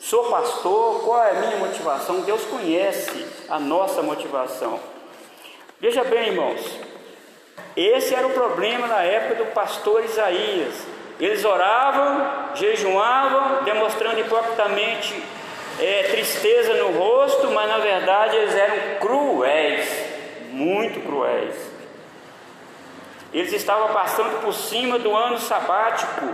sou 0.00 0.24
pastor? 0.30 1.02
Qual 1.04 1.22
é 1.22 1.32
a 1.32 1.34
minha 1.34 1.56
motivação? 1.58 2.22
Deus 2.22 2.42
conhece 2.46 3.26
a 3.46 3.58
nossa 3.60 4.00
motivação. 4.00 4.80
Veja 5.78 6.02
bem, 6.02 6.28
irmãos, 6.28 6.62
esse 7.76 8.14
era 8.14 8.26
o 8.26 8.30
problema 8.30 8.86
na 8.86 9.02
época 9.02 9.34
do 9.34 9.52
pastor 9.52 10.02
Isaías. 10.02 10.74
Eles 11.20 11.44
oravam, 11.44 12.54
jejuavam, 12.54 13.62
demonstrando 13.64 14.18
hipocritamente 14.18 15.22
é, 15.78 16.04
tristeza 16.04 16.72
no 16.72 16.98
rosto, 16.98 17.48
mas 17.50 17.68
na 17.68 17.80
verdade 17.80 18.34
eles 18.34 18.54
eram 18.54 18.98
cruéis, 18.98 19.86
muito 20.52 21.00
cruéis. 21.06 21.73
Eles 23.34 23.52
estavam 23.52 23.92
passando 23.92 24.40
por 24.40 24.54
cima 24.54 24.96
do 24.96 25.12
ano 25.12 25.38
sabático. 25.38 26.24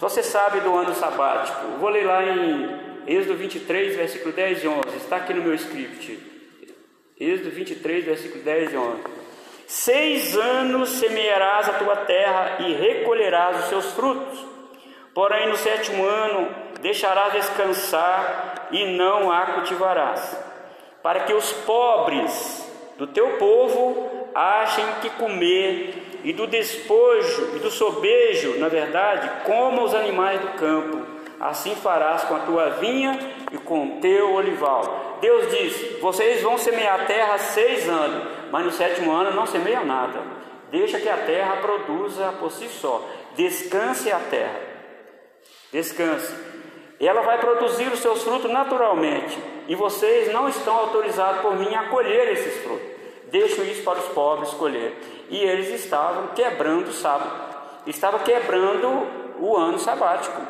Você 0.00 0.20
sabe 0.20 0.58
do 0.60 0.74
ano 0.74 0.92
sabático. 0.96 1.78
Vou 1.78 1.88
ler 1.88 2.04
lá 2.04 2.24
em 2.24 2.88
Êxodo 3.06 3.36
23, 3.36 3.94
versículo 3.94 4.32
10 4.32 4.64
e 4.64 4.68
11. 4.68 4.80
Está 4.96 5.16
aqui 5.16 5.32
no 5.32 5.42
meu 5.42 5.54
script. 5.54 6.18
Êxodo 7.20 7.50
23, 7.50 8.04
versículo 8.04 8.42
10 8.42 8.72
e 8.72 8.76
11. 8.76 9.02
Seis 9.68 10.36
anos 10.36 10.88
semearás 10.88 11.68
a 11.68 11.74
tua 11.74 11.94
terra 11.94 12.56
e 12.60 12.72
recolherás 12.74 13.60
os 13.60 13.68
seus 13.68 13.92
frutos. 13.92 14.44
Porém, 15.14 15.48
no 15.48 15.56
sétimo 15.56 16.04
ano 16.04 16.48
deixarás 16.80 17.32
descansar 17.32 18.68
e 18.72 18.96
não 18.96 19.30
a 19.30 19.46
cultivarás, 19.46 20.36
para 21.02 21.20
que 21.20 21.32
os 21.32 21.52
pobres 21.52 22.68
do 22.96 23.06
teu 23.06 23.36
povo 23.36 24.17
achem 24.34 24.86
que 25.00 25.10
comer, 25.10 26.08
e 26.24 26.32
do 26.32 26.46
despojo 26.46 27.56
e 27.56 27.58
do 27.60 27.70
sobejo, 27.70 28.58
na 28.58 28.68
verdade, 28.68 29.44
coma 29.44 29.82
os 29.82 29.94
animais 29.94 30.40
do 30.40 30.48
campo. 30.58 31.06
Assim 31.40 31.74
farás 31.76 32.24
com 32.24 32.34
a 32.34 32.40
tua 32.40 32.70
vinha 32.70 33.18
e 33.52 33.58
com 33.58 33.86
o 33.86 34.00
teu 34.00 34.34
olival. 34.34 35.18
Deus 35.20 35.48
disse: 35.50 35.98
Vocês 36.00 36.42
vão 36.42 36.58
semear 36.58 37.00
a 37.00 37.04
terra 37.04 37.38
seis 37.38 37.88
anos, 37.88 38.28
mas 38.50 38.64
no 38.64 38.72
sétimo 38.72 39.12
ano 39.12 39.30
não 39.30 39.46
semeiam 39.46 39.84
nada. 39.84 40.20
Deixa 40.70 40.98
que 40.98 41.08
a 41.08 41.16
terra 41.16 41.58
produza 41.58 42.34
por 42.40 42.50
si 42.50 42.68
só. 42.68 43.08
Descanse 43.36 44.10
a 44.10 44.18
terra. 44.18 44.60
Descanse. 45.72 46.34
Ela 47.00 47.22
vai 47.22 47.38
produzir 47.38 47.86
os 47.92 48.00
seus 48.00 48.24
frutos 48.24 48.50
naturalmente. 48.50 49.38
E 49.68 49.76
vocês 49.76 50.32
não 50.32 50.48
estão 50.48 50.76
autorizados 50.76 51.40
por 51.42 51.56
mim 51.56 51.72
a 51.74 51.84
colher 51.84 52.32
esses 52.32 52.62
frutos 52.64 52.97
deixo 53.30 53.62
isso 53.62 53.82
para 53.82 53.98
os 53.98 54.06
pobres 54.06 54.48
escolher. 54.50 55.26
E 55.30 55.38
eles 55.38 55.68
estavam 55.68 56.28
quebrando 56.28 56.88
o 56.88 56.92
sábado, 56.92 57.30
estavam 57.86 58.20
quebrando 58.20 59.06
o 59.38 59.56
ano 59.56 59.78
sabático. 59.78 60.40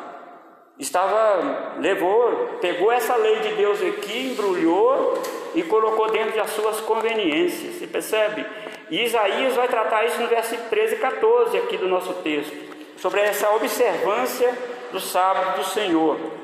Estava, 0.77 1.75
levou, 1.77 2.57
pegou 2.61 2.89
essa 2.89 3.15
lei 3.17 3.39
de 3.39 3.53
Deus 3.55 3.81
aqui, 3.81 4.31
embrulhou 4.31 5.21
e 5.53 5.61
colocou 5.63 6.09
dentro 6.09 6.37
das 6.37 6.51
suas 6.51 6.79
conveniências. 6.79 7.75
Você 7.75 7.87
percebe? 7.87 8.45
E 8.89 9.03
Isaías 9.03 9.55
vai 9.55 9.67
tratar 9.67 10.05
isso 10.05 10.21
no 10.21 10.27
versículo 10.27 10.69
13 10.69 10.95
e 10.95 10.99
14 10.99 11.57
aqui 11.57 11.77
do 11.77 11.87
nosso 11.87 12.13
texto, 12.15 12.55
sobre 12.97 13.19
essa 13.19 13.49
observância 13.51 14.57
do 14.91 14.99
sábado 14.99 15.57
do 15.57 15.65
Senhor. 15.65 16.38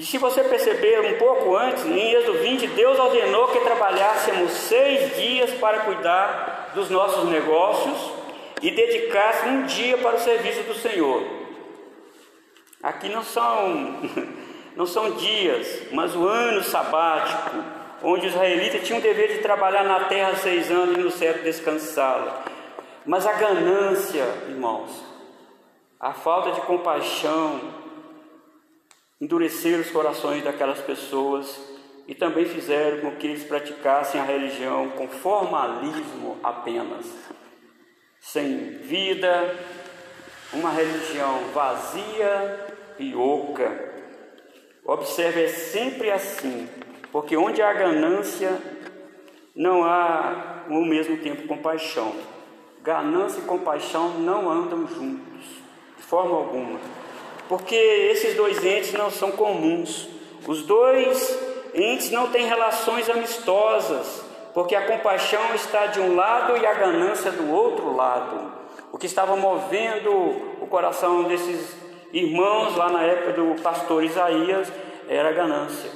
E 0.00 0.06
se 0.06 0.16
você 0.16 0.42
perceber 0.42 0.98
um 1.12 1.18
pouco 1.18 1.54
antes, 1.54 1.84
em 1.84 2.14
Êxodo 2.14 2.38
20, 2.38 2.68
Deus 2.68 2.98
ordenou 2.98 3.48
que 3.48 3.60
trabalhássemos 3.60 4.50
seis 4.50 5.14
dias 5.14 5.50
para 5.60 5.80
cuidar 5.80 6.70
dos 6.74 6.88
nossos 6.88 7.28
negócios 7.28 8.10
e 8.62 8.70
dedicasse 8.70 9.46
um 9.46 9.66
dia 9.66 9.98
para 9.98 10.16
o 10.16 10.18
serviço 10.18 10.62
do 10.62 10.72
Senhor. 10.72 11.22
Aqui 12.82 13.10
não 13.10 13.22
são, 13.22 14.00
não 14.74 14.86
são 14.86 15.10
dias, 15.10 15.82
mas 15.92 16.16
o 16.16 16.26
ano 16.26 16.62
sabático, 16.62 17.62
onde 18.02 18.26
os 18.26 18.32
israelitas 18.32 18.86
tinham 18.86 19.00
o 19.00 19.02
dever 19.02 19.34
de 19.34 19.42
trabalhar 19.42 19.84
na 19.84 20.04
terra 20.04 20.34
seis 20.36 20.70
anos 20.70 20.96
e 20.96 21.00
no 21.02 21.10
céu 21.10 21.34
descansá-la. 21.42 22.42
Mas 23.04 23.26
a 23.26 23.34
ganância, 23.34 24.24
irmãos, 24.48 25.04
a 26.00 26.14
falta 26.14 26.52
de 26.52 26.62
compaixão, 26.62 27.60
endureceram 29.20 29.80
os 29.80 29.90
corações 29.90 30.42
daquelas 30.42 30.80
pessoas 30.80 31.60
e 32.08 32.14
também 32.14 32.44
fizeram 32.46 33.02
com 33.02 33.16
que 33.16 33.26
eles 33.26 33.44
praticassem 33.44 34.20
a 34.20 34.24
religião 34.24 34.88
com 34.90 35.06
formalismo 35.08 36.38
apenas, 36.42 37.06
sem 38.18 38.78
vida, 38.78 39.54
uma 40.52 40.70
religião 40.70 41.44
vazia 41.54 42.66
e 42.98 43.14
oca. 43.14 43.90
Observe, 44.84 45.44
é 45.44 45.48
sempre 45.48 46.10
assim, 46.10 46.68
porque 47.12 47.36
onde 47.36 47.62
há 47.62 47.72
ganância, 47.72 48.50
não 49.54 49.84
há 49.84 50.64
ao 50.68 50.84
mesmo 50.84 51.18
tempo 51.18 51.46
compaixão. 51.46 52.14
Ganância 52.82 53.40
e 53.40 53.44
compaixão 53.44 54.18
não 54.18 54.50
andam 54.50 54.86
juntos, 54.86 55.44
de 55.96 56.02
forma 56.02 56.34
alguma, 56.34 56.80
porque 57.50 57.74
esses 57.74 58.36
dois 58.36 58.64
entes 58.64 58.92
não 58.92 59.10
são 59.10 59.32
comuns. 59.32 60.08
Os 60.46 60.62
dois 60.62 61.36
entes 61.74 62.08
não 62.12 62.28
têm 62.28 62.46
relações 62.46 63.10
amistosas, 63.10 64.24
porque 64.54 64.76
a 64.76 64.86
compaixão 64.86 65.52
está 65.52 65.86
de 65.86 65.98
um 65.98 66.14
lado 66.14 66.56
e 66.56 66.64
a 66.64 66.72
ganância 66.74 67.32
do 67.32 67.50
outro 67.50 67.92
lado. 67.92 68.52
O 68.92 68.98
que 68.98 69.06
estava 69.06 69.34
movendo 69.34 70.12
o 70.60 70.66
coração 70.68 71.24
desses 71.24 71.74
irmãos 72.12 72.76
lá 72.76 72.88
na 72.88 73.02
época 73.02 73.32
do 73.32 73.60
pastor 73.60 74.04
Isaías 74.04 74.72
era 75.08 75.30
a 75.30 75.32
ganância. 75.32 75.90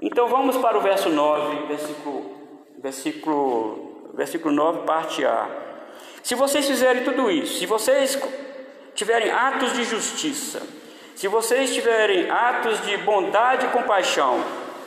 Então 0.00 0.28
vamos 0.28 0.56
para 0.58 0.78
o 0.78 0.80
verso 0.80 1.08
9, 1.08 1.66
versículo, 1.66 2.36
versículo, 2.78 4.12
versículo 4.14 4.54
9, 4.54 4.86
parte 4.86 5.24
A. 5.24 5.48
Se 6.22 6.36
vocês 6.36 6.68
fizerem 6.68 7.02
tudo 7.02 7.28
isso, 7.32 7.58
se 7.58 7.66
vocês 7.66 8.16
tiverem 8.94 9.30
atos 9.30 9.72
de 9.72 9.84
justiça, 9.84 10.62
se 11.14 11.28
vocês 11.28 11.72
tiverem 11.72 12.28
atos 12.28 12.80
de 12.82 12.96
bondade 12.98 13.66
e 13.66 13.70
compaixão, 13.70 14.42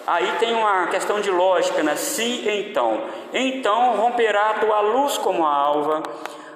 aí 0.06 0.30
tem 0.40 0.54
uma 0.54 0.88
questão 0.88 1.22
de 1.22 1.32
lógica, 1.32 1.82
né? 1.82 1.96
Se 1.96 2.48
então, 2.50 3.06
então 3.34 3.96
romperá 3.96 4.50
a 4.50 4.54
tua 4.56 4.82
luz 4.82 5.18
como 5.18 5.46
a 5.46 5.54
alva, 5.54 6.04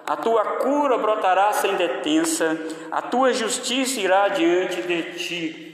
a 0.05 0.15
tua 0.17 0.43
cura 0.43 0.97
brotará 0.97 1.53
sem 1.53 1.75
detença, 1.75 2.59
a 2.91 3.01
tua 3.01 3.33
justiça 3.33 3.99
irá 4.01 4.27
diante 4.27 4.81
de 4.81 5.03
ti. 5.13 5.67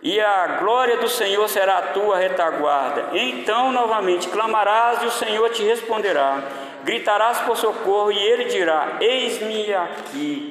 E 0.00 0.18
a 0.20 0.58
glória 0.60 0.96
do 0.96 1.08
Senhor 1.08 1.46
será 1.48 1.78
a 1.78 1.82
tua 1.88 2.16
retaguarda. 2.16 3.10
Então, 3.12 3.72
novamente, 3.72 4.28
clamarás 4.28 5.02
e 5.02 5.06
o 5.06 5.10
Senhor 5.10 5.50
te 5.50 5.62
responderá. 5.64 6.42
Gritarás 6.88 7.40
por 7.40 7.54
socorro 7.54 8.10
e 8.10 8.18
ele 8.18 8.44
dirá: 8.44 8.96
Eis-me 8.98 9.74
aqui. 9.74 10.50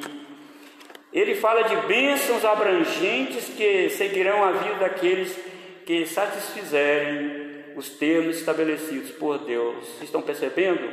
Ele 1.12 1.34
fala 1.34 1.64
de 1.64 1.76
bênçãos 1.88 2.46
abrangentes 2.46 3.46
que 3.58 3.90
seguirão 3.90 4.44
a 4.44 4.52
vida 4.52 4.76
daqueles 4.76 5.36
que 5.84 6.06
satisfizerem 6.06 7.74
os 7.76 7.90
termos 7.90 8.38
estabelecidos 8.38 9.10
por 9.14 9.40
Deus. 9.40 10.00
Estão 10.00 10.22
percebendo? 10.22 10.88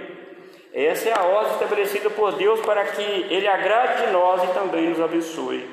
Essa 0.72 1.10
é 1.10 1.12
a 1.12 1.24
ordem 1.24 1.52
estabelecida 1.52 2.08
por 2.08 2.32
Deus 2.32 2.60
para 2.60 2.82
que 2.86 3.02
Ele 3.02 3.46
agrade 3.46 4.06
de 4.06 4.12
nós 4.12 4.42
e 4.44 4.54
também 4.54 4.88
nos 4.88 5.00
abençoe. 5.00 5.68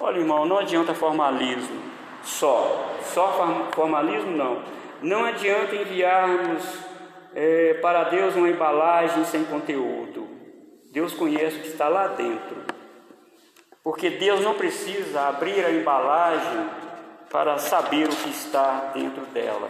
Olha, 0.00 0.18
irmão, 0.18 0.44
não 0.44 0.58
adianta 0.58 0.92
formalismo 0.92 1.80
só. 2.24 2.96
Só 3.04 3.68
formalismo 3.76 4.36
não. 4.36 4.60
Não 5.00 5.24
adianta 5.24 5.76
enviarmos 5.76 6.91
é, 7.34 7.74
para 7.74 8.04
Deus 8.04 8.34
uma 8.34 8.48
embalagem 8.48 9.24
sem 9.24 9.44
conteúdo. 9.44 10.28
Deus 10.90 11.12
conhece 11.14 11.56
o 11.56 11.60
que 11.60 11.68
está 11.68 11.88
lá 11.88 12.08
dentro. 12.08 12.56
Porque 13.82 14.10
Deus 14.10 14.40
não 14.40 14.54
precisa 14.54 15.22
abrir 15.22 15.64
a 15.64 15.70
embalagem 15.70 16.68
para 17.30 17.58
saber 17.58 18.08
o 18.08 18.16
que 18.16 18.30
está 18.30 18.92
dentro 18.94 19.24
dela. 19.26 19.68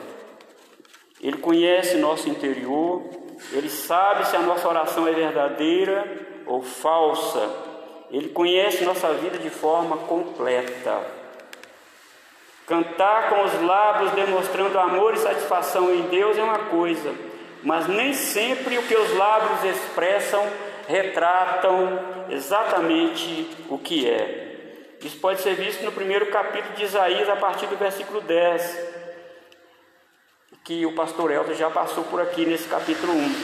Ele 1.20 1.38
conhece 1.38 1.96
nosso 1.98 2.28
interior, 2.28 3.02
ele 3.52 3.70
sabe 3.70 4.26
se 4.26 4.36
a 4.36 4.40
nossa 4.40 4.68
oração 4.68 5.06
é 5.06 5.12
verdadeira 5.12 6.42
ou 6.44 6.60
falsa. 6.62 7.48
Ele 8.10 8.28
conhece 8.28 8.84
nossa 8.84 9.12
vida 9.14 9.38
de 9.38 9.48
forma 9.48 9.96
completa. 9.98 11.00
Cantar 12.66 13.30
com 13.30 13.44
os 13.44 13.62
lábios 13.62 14.10
demonstrando 14.12 14.78
amor 14.78 15.14
e 15.14 15.18
satisfação 15.18 15.92
em 15.94 16.02
Deus 16.02 16.36
é 16.36 16.42
uma 16.42 16.58
coisa, 16.58 17.12
mas 17.62 17.86
nem 17.86 18.12
sempre 18.12 18.78
o 18.78 18.82
que 18.82 18.94
os 18.94 19.16
lábios 19.16 19.76
expressam 19.76 20.44
retratam 20.88 22.26
exatamente 22.28 23.48
o 23.68 23.78
que 23.78 24.08
é. 24.08 24.96
Isso 25.02 25.18
pode 25.18 25.40
ser 25.40 25.54
visto 25.54 25.84
no 25.84 25.92
primeiro 25.92 26.26
capítulo 26.26 26.74
de 26.74 26.84
Isaías, 26.84 27.28
a 27.28 27.36
partir 27.36 27.66
do 27.66 27.76
versículo 27.76 28.20
10, 28.20 28.92
que 30.64 30.86
o 30.86 30.94
pastor 30.94 31.30
Elton 31.30 31.54
já 31.54 31.70
passou 31.70 32.04
por 32.04 32.20
aqui 32.20 32.46
nesse 32.46 32.68
capítulo 32.68 33.12
1. 33.12 33.34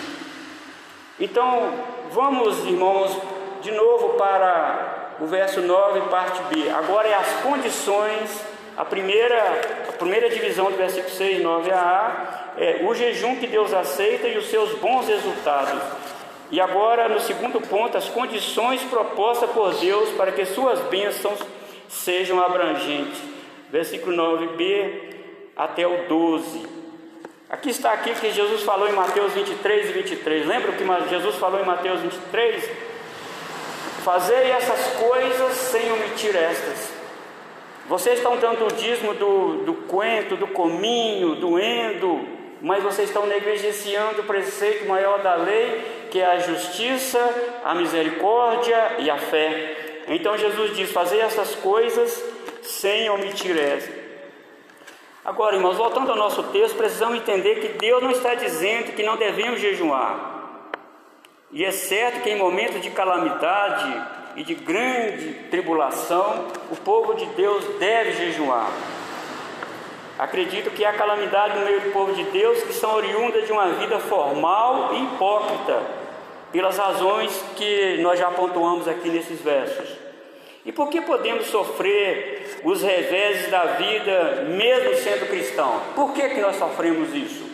Então, 1.20 1.84
vamos, 2.10 2.64
irmãos, 2.64 3.20
de 3.60 3.72
novo 3.72 4.10
para 4.10 5.16
o 5.20 5.26
verso 5.26 5.60
9, 5.60 6.02
parte 6.08 6.40
B. 6.54 6.70
Agora 6.70 7.08
é 7.08 7.14
as 7.14 7.40
condições, 7.40 8.44
a 8.76 8.84
primeira, 8.84 9.60
a 9.88 9.92
primeira 9.92 10.30
divisão 10.30 10.70
do 10.70 10.76
versículo 10.76 11.10
6, 11.10 11.42
9 11.42 11.72
a 11.72 11.80
A, 11.80 12.47
é 12.58 12.84
o 12.84 12.94
jejum 12.94 13.36
que 13.36 13.46
Deus 13.46 13.72
aceita 13.72 14.26
e 14.26 14.36
os 14.36 14.46
seus 14.46 14.72
bons 14.78 15.06
resultados. 15.06 15.80
E 16.50 16.60
agora, 16.60 17.08
no 17.08 17.20
segundo 17.20 17.60
ponto, 17.60 17.96
as 17.96 18.08
condições 18.08 18.82
propostas 18.82 19.50
por 19.50 19.74
Deus 19.74 20.10
para 20.10 20.32
que 20.32 20.44
suas 20.46 20.80
bênçãos 20.88 21.38
sejam 21.88 22.40
abrangentes. 22.40 23.20
Versículo 23.70 24.16
9b 24.16 25.08
até 25.56 25.86
o 25.86 26.08
12. 26.08 26.66
Aqui 27.50 27.70
está 27.70 27.92
aqui 27.92 28.14
que 28.14 28.30
Jesus 28.30 28.62
falou 28.62 28.88
em 28.88 28.92
Mateus 28.92 29.32
23 29.32 29.90
e 29.90 29.92
23. 29.92 30.46
Lembra 30.46 30.70
o 30.70 30.74
que 30.74 31.10
Jesus 31.10 31.36
falou 31.36 31.60
em 31.60 31.64
Mateus 31.64 32.00
23? 32.00 32.70
Fazei 34.04 34.50
essas 34.50 34.86
coisas 34.94 35.52
sem 35.54 35.92
omitir 35.92 36.34
estas. 36.34 36.92
Vocês 37.88 38.18
estão 38.18 38.36
dando 38.36 38.66
o 38.66 38.72
dízimo 38.72 39.14
do, 39.14 39.64
do 39.64 39.74
coentro, 39.86 40.36
do 40.36 40.46
cominho, 40.46 41.36
do 41.36 41.58
endo, 41.58 42.37
mas 42.60 42.82
vocês 42.82 43.08
estão 43.08 43.26
negligenciando 43.26 44.22
o 44.22 44.24
preceito 44.24 44.86
maior 44.86 45.22
da 45.22 45.34
lei, 45.36 46.08
que 46.10 46.20
é 46.20 46.26
a 46.26 46.38
justiça, 46.38 47.18
a 47.64 47.74
misericórdia 47.74 48.96
e 48.98 49.10
a 49.10 49.18
fé. 49.18 50.04
Então 50.08 50.36
Jesus 50.36 50.76
diz: 50.76 50.90
fazer 50.90 51.18
essas 51.18 51.54
coisas 51.54 52.22
sem 52.62 53.08
omitir 53.10 53.56
essa. 53.56 53.90
Agora, 55.24 55.56
irmãos, 55.56 55.76
voltando 55.76 56.10
ao 56.10 56.16
nosso 56.16 56.42
texto, 56.44 56.76
precisamos 56.76 57.18
entender 57.18 57.56
que 57.56 57.78
Deus 57.78 58.02
não 58.02 58.10
está 58.10 58.34
dizendo 58.34 58.94
que 58.94 59.02
não 59.02 59.16
devemos 59.16 59.60
jejuar. 59.60 60.36
E 61.50 61.64
é 61.64 61.70
certo 61.70 62.22
que 62.22 62.30
em 62.30 62.36
momentos 62.36 62.80
de 62.80 62.90
calamidade 62.90 64.06
e 64.36 64.42
de 64.42 64.54
grande 64.54 65.34
tribulação, 65.50 66.46
o 66.70 66.76
povo 66.76 67.14
de 67.14 67.26
Deus 67.26 67.64
deve 67.78 68.12
jejuar. 68.12 68.70
Acredito 70.18 70.70
que 70.70 70.84
há 70.84 70.92
calamidade 70.94 71.56
no 71.56 71.64
meio 71.64 71.80
do 71.80 71.92
povo 71.92 72.12
de 72.12 72.24
Deus 72.24 72.60
que 72.64 72.72
são 72.72 72.92
oriundas 72.94 73.46
de 73.46 73.52
uma 73.52 73.68
vida 73.68 74.00
formal 74.00 74.92
e 74.94 75.04
hipócrita, 75.04 75.80
pelas 76.50 76.76
razões 76.76 77.44
que 77.54 77.98
nós 77.98 78.18
já 78.18 78.28
pontuamos 78.30 78.88
aqui 78.88 79.10
nesses 79.10 79.40
versos. 79.40 79.88
E 80.66 80.72
por 80.72 80.88
que 80.88 81.00
podemos 81.00 81.46
sofrer 81.46 82.60
os 82.64 82.82
reveses 82.82 83.48
da 83.48 83.64
vida 83.64 84.46
mesmo 84.48 84.96
sendo 84.96 85.28
cristão? 85.28 85.80
Por 85.94 86.12
que, 86.12 86.28
que 86.30 86.40
nós 86.40 86.56
sofremos 86.56 87.14
isso? 87.14 87.46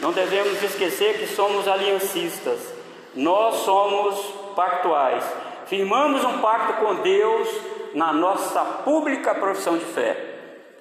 Não 0.00 0.12
devemos 0.12 0.60
esquecer 0.62 1.18
que 1.18 1.26
somos 1.28 1.68
aliancistas, 1.68 2.74
nós 3.14 3.56
somos 3.58 4.20
pactuais, 4.56 5.24
firmamos 5.66 6.24
um 6.24 6.38
pacto 6.38 6.84
com 6.84 6.96
Deus 6.96 7.48
na 7.94 8.12
nossa 8.12 8.60
pública 8.84 9.34
profissão 9.34 9.78
de 9.78 9.84
fé. 9.84 10.35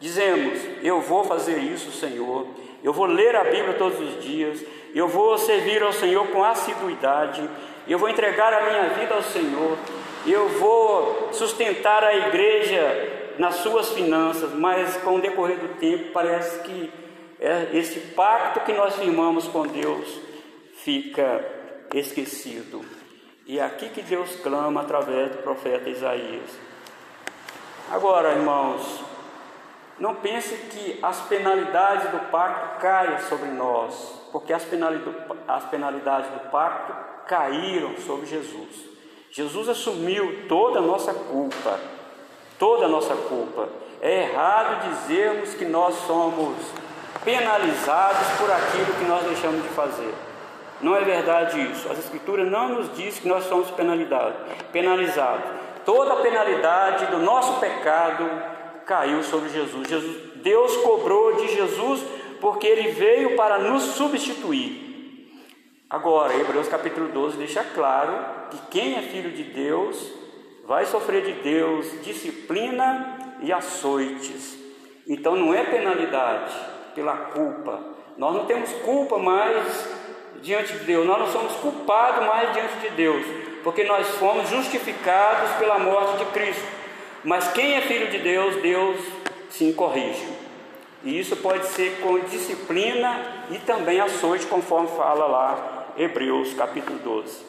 Dizemos: 0.05 0.59
Eu 0.83 1.01
vou 1.01 1.23
fazer 1.23 1.57
isso, 1.57 1.91
Senhor. 1.91 2.45
Eu 2.83 2.93
vou 2.93 3.07
ler 3.07 3.35
a 3.35 3.43
Bíblia 3.43 3.73
todos 3.73 3.99
os 3.99 4.23
dias. 4.23 4.63
Eu 4.93 5.07
vou 5.07 5.35
servir 5.35 5.81
ao 5.81 5.91
Senhor 5.91 6.27
com 6.27 6.43
assiduidade. 6.43 7.49
Eu 7.87 7.97
vou 7.97 8.07
entregar 8.07 8.53
a 8.53 8.69
minha 8.69 8.89
vida 8.89 9.15
ao 9.15 9.23
Senhor. 9.23 9.75
Eu 10.23 10.47
vou 10.59 11.29
sustentar 11.33 12.03
a 12.03 12.15
igreja 12.15 13.33
nas 13.39 13.55
suas 13.55 13.93
finanças. 13.93 14.53
Mas 14.53 14.95
com 14.97 15.15
o 15.15 15.19
decorrer 15.19 15.57
do 15.57 15.69
tempo, 15.79 16.11
parece 16.13 16.59
que 16.59 16.91
é 17.39 17.69
esse 17.73 17.99
pacto 18.11 18.59
que 18.59 18.73
nós 18.73 18.95
firmamos 18.97 19.47
com 19.47 19.65
Deus 19.65 20.19
fica 20.83 21.43
esquecido. 21.95 22.85
E 23.47 23.57
é 23.57 23.63
aqui 23.63 23.89
que 23.89 24.03
Deus 24.03 24.35
clama 24.35 24.81
através 24.81 25.31
do 25.31 25.39
profeta 25.39 25.89
Isaías. 25.89 26.51
Agora, 27.91 28.33
irmãos, 28.33 29.04
não 29.97 30.15
pense 30.15 30.55
que 30.55 30.99
as 31.01 31.21
penalidades 31.21 32.09
do 32.11 32.19
pacto 32.29 32.79
caem 32.81 33.17
sobre 33.29 33.49
nós, 33.49 34.19
porque 34.31 34.51
as 34.51 34.63
penalidades 34.63 36.29
do 36.31 36.49
pacto 36.51 36.93
caíram 37.27 37.95
sobre 37.97 38.25
Jesus. 38.25 38.95
Jesus 39.31 39.69
assumiu 39.69 40.47
toda 40.47 40.79
a 40.79 40.81
nossa 40.81 41.13
culpa, 41.13 41.79
toda 42.59 42.85
a 42.85 42.89
nossa 42.89 43.15
culpa. 43.15 43.69
É 44.01 44.23
errado 44.23 44.89
dizermos 44.89 45.53
que 45.53 45.65
nós 45.65 45.95
somos 46.05 46.57
penalizados 47.23 48.27
por 48.37 48.51
aquilo 48.51 48.93
que 48.99 49.05
nós 49.05 49.25
deixamos 49.25 49.63
de 49.63 49.69
fazer. 49.69 50.13
Não 50.81 50.95
é 50.95 51.01
verdade 51.01 51.71
isso. 51.71 51.89
As 51.89 51.97
Escrituras 51.99 52.49
não 52.51 52.69
nos 52.69 52.95
diz 52.95 53.17
que 53.17 53.27
nós 53.27 53.45
somos 53.45 53.71
penalizados. 53.71 55.45
Toda 55.85 56.13
a 56.13 56.17
penalidade 56.17 57.05
do 57.07 57.19
nosso 57.19 57.59
pecado 57.59 58.29
caiu 58.85 59.23
sobre 59.23 59.49
Jesus. 59.49 59.87
Jesus. 59.87 60.17
Deus 60.35 60.77
cobrou 60.77 61.35
de 61.37 61.47
Jesus 61.47 62.03
porque 62.39 62.67
ele 62.67 62.89
veio 62.89 63.35
para 63.35 63.59
nos 63.59 63.83
substituir. 63.83 64.85
Agora, 65.89 66.35
Hebreus 66.35 66.67
capítulo 66.67 67.07
12 67.09 67.37
deixa 67.37 67.63
claro 67.63 68.13
que 68.49 68.57
quem 68.69 68.95
é 68.95 69.01
filho 69.01 69.31
de 69.31 69.43
Deus 69.43 70.11
vai 70.65 70.85
sofrer 70.85 71.23
de 71.23 71.33
Deus 71.41 72.03
disciplina 72.03 73.37
e 73.41 73.51
açoites. 73.51 74.57
Então 75.07 75.35
não 75.35 75.53
é 75.53 75.63
penalidade 75.63 76.53
pela 76.93 77.15
culpa. 77.15 77.79
Nós 78.17 78.33
não 78.33 78.45
temos 78.45 78.71
culpa 78.83 79.17
mais 79.17 79.87
diante 80.41 80.73
de 80.73 80.85
Deus, 80.85 81.05
nós 81.05 81.19
não 81.19 81.27
somos 81.27 81.53
culpados 81.55 82.25
mais 82.25 82.53
diante 82.53 82.75
de 82.77 82.89
Deus, 82.89 83.25
porque 83.63 83.83
nós 83.83 84.07
fomos 84.15 84.49
justificados 84.49 85.51
pela 85.57 85.79
morte 85.79 86.17
de 86.17 86.25
Cristo. 86.31 86.74
Mas 87.25 87.51
quem 87.53 87.73
é 87.73 87.81
filho 87.81 88.07
de 88.11 88.19
Deus, 88.19 88.55
Deus 88.61 88.97
sim 89.49 89.73
corrige. 89.73 90.27
E 91.03 91.19
isso 91.19 91.35
pode 91.37 91.65
ser 91.67 91.99
com 91.99 92.19
disciplina 92.19 93.45
e 93.49 93.57
também 93.57 93.99
açoite, 93.99 94.45
conforme 94.45 94.87
fala 94.89 95.25
lá 95.25 95.93
Hebreus 95.97 96.53
capítulo 96.53 96.99
12. 96.99 97.43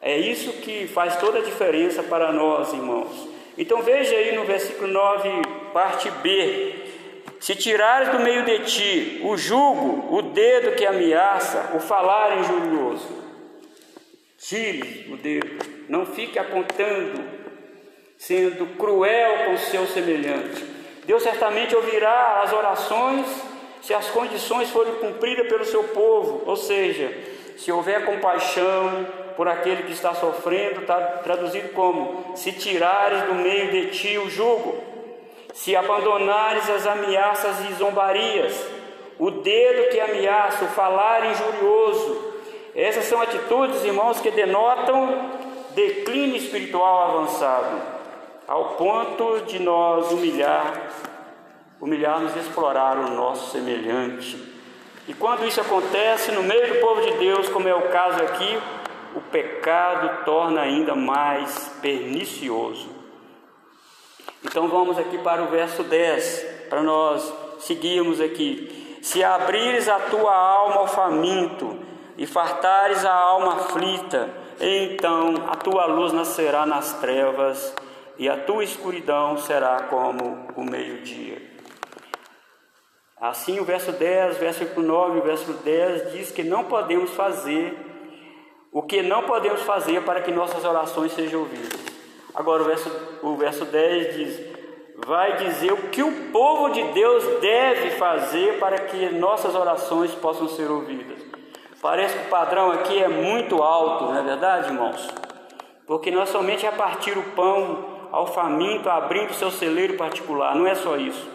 É 0.00 0.16
isso 0.16 0.52
que 0.60 0.86
faz 0.86 1.16
toda 1.16 1.40
a 1.40 1.42
diferença 1.42 2.04
para 2.04 2.32
nós, 2.32 2.72
irmãos. 2.72 3.28
Então 3.58 3.82
veja 3.82 4.14
aí 4.14 4.34
no 4.36 4.44
versículo 4.44 4.86
9, 4.86 5.28
parte 5.72 6.08
B. 6.22 6.74
Se 7.40 7.56
tirares 7.56 8.10
do 8.10 8.20
meio 8.20 8.44
de 8.44 8.60
ti 8.60 9.20
o 9.24 9.36
jugo, 9.36 10.14
o 10.14 10.22
dedo 10.22 10.76
que 10.76 10.86
ameaça, 10.86 11.72
o 11.74 11.80
falar 11.80 12.38
injurioso, 12.38 13.08
tire 14.38 15.12
o 15.12 15.16
dedo, 15.16 15.58
não 15.88 16.06
fique 16.06 16.38
apontando 16.38 17.39
sendo 18.20 18.76
cruel 18.76 19.46
com 19.46 19.56
seu 19.56 19.86
semelhante. 19.86 20.62
Deus 21.06 21.22
certamente 21.22 21.74
ouvirá 21.74 22.42
as 22.44 22.52
orações 22.52 23.26
se 23.80 23.94
as 23.94 24.10
condições 24.10 24.68
forem 24.68 24.94
cumpridas 24.96 25.48
pelo 25.48 25.64
seu 25.64 25.82
povo, 25.84 26.42
ou 26.44 26.54
seja, 26.54 27.10
se 27.56 27.72
houver 27.72 28.04
compaixão 28.04 29.06
por 29.38 29.48
aquele 29.48 29.84
que 29.84 29.92
está 29.92 30.12
sofrendo, 30.12 30.82
está 30.82 31.00
traduzido 31.24 31.70
como: 31.70 32.36
se 32.36 32.52
tirares 32.52 33.22
do 33.22 33.36
meio 33.36 33.70
de 33.70 33.86
ti 33.86 34.18
o 34.18 34.28
jugo, 34.28 34.76
se 35.54 35.74
abandonares 35.74 36.68
as 36.68 36.86
ameaças 36.86 37.70
e 37.70 37.72
zombarias, 37.72 38.54
o 39.18 39.30
dedo 39.30 39.88
que 39.88 39.98
ameaça, 39.98 40.66
o 40.66 40.68
falar 40.68 41.24
injurioso. 41.30 42.30
Essas 42.76 43.06
são 43.06 43.20
atitudes, 43.22 43.82
irmãos, 43.82 44.20
que 44.20 44.30
denotam 44.30 45.30
declínio 45.74 46.36
espiritual 46.36 47.16
avançado 47.16 47.99
ao 48.50 48.70
ponto 48.70 49.42
de 49.46 49.60
nós 49.60 50.10
humilhar, 50.10 50.90
humilharmos 51.80 52.34
e 52.34 52.40
explorar 52.40 52.98
o 52.98 53.12
nosso 53.12 53.52
semelhante. 53.52 54.36
E 55.06 55.14
quando 55.14 55.46
isso 55.46 55.60
acontece 55.60 56.32
no 56.32 56.42
meio 56.42 56.74
do 56.74 56.80
povo 56.80 57.00
de 57.00 57.12
Deus, 57.12 57.48
como 57.48 57.68
é 57.68 57.74
o 57.76 57.90
caso 57.90 58.20
aqui, 58.24 58.60
o 59.14 59.20
pecado 59.20 60.24
torna 60.24 60.62
ainda 60.62 60.96
mais 60.96 61.76
pernicioso. 61.80 62.88
Então 64.42 64.66
vamos 64.66 64.98
aqui 64.98 65.18
para 65.18 65.44
o 65.44 65.46
verso 65.46 65.84
10, 65.84 66.66
para 66.68 66.82
nós 66.82 67.32
seguirmos 67.60 68.20
aqui. 68.20 68.98
Se 69.00 69.22
abrires 69.22 69.88
a 69.88 70.00
tua 70.00 70.34
alma 70.34 70.78
ao 70.78 70.88
faminto 70.88 71.78
e 72.18 72.26
fartares 72.26 73.04
a 73.04 73.14
alma 73.14 73.52
aflita, 73.52 74.28
então 74.60 75.34
a 75.46 75.54
tua 75.54 75.86
luz 75.86 76.12
nascerá 76.12 76.66
nas 76.66 76.94
trevas 76.94 77.72
e 78.20 78.28
a 78.28 78.36
tua 78.36 78.62
escuridão 78.62 79.38
será 79.38 79.84
como 79.84 80.46
o 80.54 80.62
meio-dia. 80.62 81.40
Assim, 83.18 83.58
o 83.58 83.64
verso 83.64 83.92
10, 83.92 84.36
versículo 84.36 84.86
9 84.86 85.20
o 85.20 85.22
verso 85.22 85.54
10 85.54 86.12
diz 86.12 86.30
que 86.30 86.44
não 86.44 86.64
podemos 86.64 87.12
fazer 87.12 87.74
o 88.70 88.82
que 88.82 89.00
não 89.00 89.22
podemos 89.22 89.62
fazer 89.62 90.02
para 90.02 90.20
que 90.20 90.30
nossas 90.30 90.66
orações 90.66 91.12
sejam 91.12 91.40
ouvidas. 91.40 91.80
Agora, 92.34 92.62
o 92.62 92.66
verso, 92.66 92.90
o 93.22 93.36
verso 93.36 93.64
10 93.64 94.14
diz: 94.14 94.40
vai 95.06 95.38
dizer 95.38 95.72
o 95.72 95.88
que 95.88 96.02
o 96.02 96.30
povo 96.30 96.68
de 96.74 96.82
Deus 96.92 97.24
deve 97.40 97.92
fazer 97.92 98.58
para 98.58 98.80
que 98.80 99.08
nossas 99.14 99.54
orações 99.54 100.14
possam 100.14 100.46
ser 100.46 100.70
ouvidas. 100.70 101.18
Parece 101.80 102.18
que 102.18 102.26
o 102.26 102.28
padrão 102.28 102.70
aqui 102.70 103.02
é 103.02 103.08
muito 103.08 103.62
alto, 103.62 104.04
não 104.04 104.18
é 104.18 104.22
verdade, 104.22 104.68
irmãos? 104.68 105.08
Porque 105.86 106.10
nós 106.10 106.28
somente 106.28 106.66
a 106.66 106.72
partir 106.72 107.16
o 107.16 107.22
pão 107.30 107.99
ao 108.12 108.26
faminto 108.26 108.88
abrindo 108.88 109.32
seu 109.34 109.50
celeiro 109.50 109.96
particular. 109.96 110.54
Não 110.54 110.66
é 110.66 110.74
só 110.74 110.96
isso, 110.96 111.28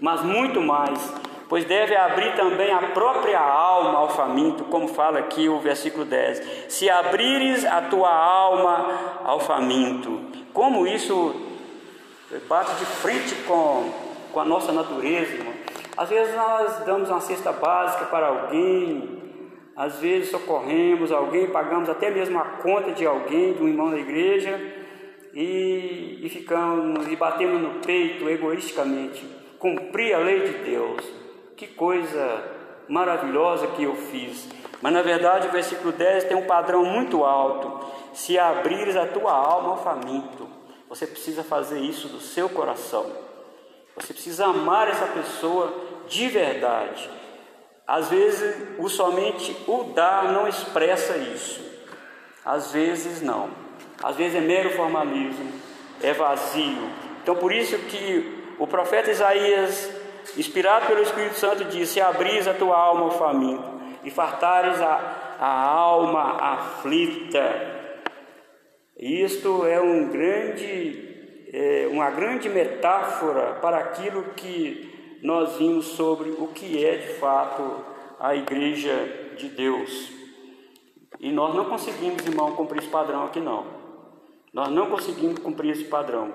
mas 0.00 0.22
muito 0.22 0.60
mais, 0.60 1.12
pois 1.48 1.64
deve 1.64 1.96
abrir 1.96 2.34
também 2.34 2.72
a 2.72 2.82
própria 2.88 3.40
alma 3.40 3.98
ao 3.98 4.10
faminto, 4.10 4.64
como 4.64 4.88
fala 4.88 5.18
aqui 5.18 5.48
o 5.48 5.58
versículo 5.60 6.04
10. 6.04 6.66
Se 6.68 6.90
abrires 6.90 7.64
a 7.64 7.82
tua 7.82 8.12
alma 8.12 9.20
ao 9.24 9.40
faminto, 9.40 10.20
como 10.52 10.86
isso 10.86 11.34
bate 12.48 12.74
de 12.76 12.84
frente 12.86 13.34
com, 13.46 13.90
com 14.32 14.40
a 14.40 14.44
nossa 14.44 14.72
natureza, 14.72 15.34
irmão. 15.34 15.54
Às 15.96 16.10
vezes 16.10 16.34
nós 16.34 16.84
damos 16.84 17.08
uma 17.08 17.20
cesta 17.20 17.52
básica 17.52 18.04
para 18.06 18.26
alguém, 18.26 19.16
às 19.74 19.98
vezes 19.98 20.30
socorremos 20.30 21.12
alguém, 21.12 21.46
pagamos 21.48 21.88
até 21.88 22.10
mesmo 22.10 22.38
a 22.38 22.44
conta 22.44 22.92
de 22.92 23.06
alguém, 23.06 23.52
de 23.52 23.62
um 23.62 23.68
irmão 23.68 23.90
da 23.90 23.98
igreja, 23.98 24.58
e, 25.36 26.20
e 26.22 26.28
ficamos 26.30 27.06
e 27.06 27.14
batemos 27.14 27.60
no 27.60 27.80
peito 27.80 28.26
egoisticamente. 28.26 29.22
Cumprir 29.58 30.14
a 30.14 30.18
lei 30.18 30.40
de 30.40 30.64
Deus. 30.64 31.04
Que 31.54 31.66
coisa 31.66 32.42
maravilhosa 32.88 33.66
que 33.68 33.82
eu 33.82 33.94
fiz. 33.94 34.48
Mas 34.80 34.92
na 34.94 35.02
verdade 35.02 35.48
o 35.48 35.52
versículo 35.52 35.92
10 35.92 36.24
tem 36.24 36.36
um 36.36 36.46
padrão 36.46 36.86
muito 36.86 37.22
alto. 37.22 37.86
Se 38.14 38.38
abrires 38.38 38.96
a 38.96 39.06
tua 39.06 39.32
alma 39.32 39.70
ao 39.72 39.84
faminto, 39.84 40.48
você 40.88 41.06
precisa 41.06 41.44
fazer 41.44 41.80
isso 41.80 42.08
do 42.08 42.20
seu 42.20 42.48
coração. 42.48 43.04
Você 43.94 44.14
precisa 44.14 44.46
amar 44.46 44.88
essa 44.88 45.06
pessoa 45.06 45.74
de 46.08 46.28
verdade. 46.28 47.10
Às 47.86 48.08
vezes, 48.08 48.78
o 48.78 48.88
somente 48.88 49.54
o 49.66 49.84
dar 49.94 50.32
não 50.32 50.48
expressa 50.48 51.16
isso. 51.18 51.60
Às 52.44 52.72
vezes, 52.72 53.20
não 53.20 53.65
às 54.02 54.16
vezes 54.16 54.36
é 54.36 54.40
mero 54.40 54.70
formalismo, 54.70 55.52
é 56.02 56.12
vazio. 56.12 56.90
Então, 57.22 57.36
por 57.36 57.52
isso 57.52 57.78
que 57.78 58.54
o 58.58 58.66
profeta 58.66 59.10
Isaías, 59.10 59.90
inspirado 60.36 60.86
pelo 60.86 61.02
Espírito 61.02 61.34
Santo, 61.34 61.64
disse: 61.64 62.00
Abris 62.00 62.46
a 62.46 62.54
tua 62.54 62.76
alma 62.76 63.10
faminto 63.10 63.76
e 64.04 64.10
fartares 64.10 64.80
a, 64.80 65.36
a 65.40 65.62
alma 65.68 66.36
aflita. 66.40 67.74
Isto 68.98 69.66
é 69.66 69.80
um 69.80 70.08
grande, 70.08 71.48
é, 71.52 71.88
uma 71.90 72.10
grande 72.10 72.48
metáfora 72.48 73.54
para 73.60 73.78
aquilo 73.78 74.22
que 74.34 75.18
nós 75.22 75.56
vimos 75.56 75.86
sobre 75.86 76.30
o 76.30 76.48
que 76.48 76.84
é 76.84 76.96
de 76.96 77.14
fato 77.14 77.84
a 78.18 78.34
igreja 78.34 78.94
de 79.36 79.48
Deus. 79.48 80.10
E 81.18 81.32
nós 81.32 81.54
não 81.54 81.64
conseguimos, 81.64 82.24
irmão, 82.26 82.52
cumprir 82.52 82.80
esse 82.80 82.88
padrão 82.88 83.24
aqui 83.24 83.40
não. 83.40 83.75
Nós 84.56 84.70
não 84.70 84.86
conseguimos 84.86 85.38
cumprir 85.38 85.72
esse 85.72 85.84
padrão. 85.84 86.32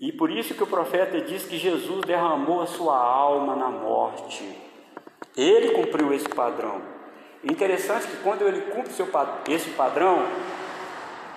E 0.00 0.10
por 0.10 0.32
isso 0.32 0.52
que 0.52 0.64
o 0.64 0.66
profeta 0.66 1.20
diz 1.20 1.44
que 1.44 1.56
Jesus 1.56 2.00
derramou 2.04 2.60
a 2.60 2.66
sua 2.66 2.98
alma 2.98 3.54
na 3.54 3.68
morte. 3.68 4.44
Ele 5.36 5.70
cumpriu 5.70 6.12
esse 6.12 6.28
padrão. 6.28 6.82
Interessante 7.44 8.08
que 8.08 8.16
quando 8.16 8.42
ele 8.42 8.62
cumpre 8.62 8.90
esse 9.46 9.70
padrão, 9.70 10.26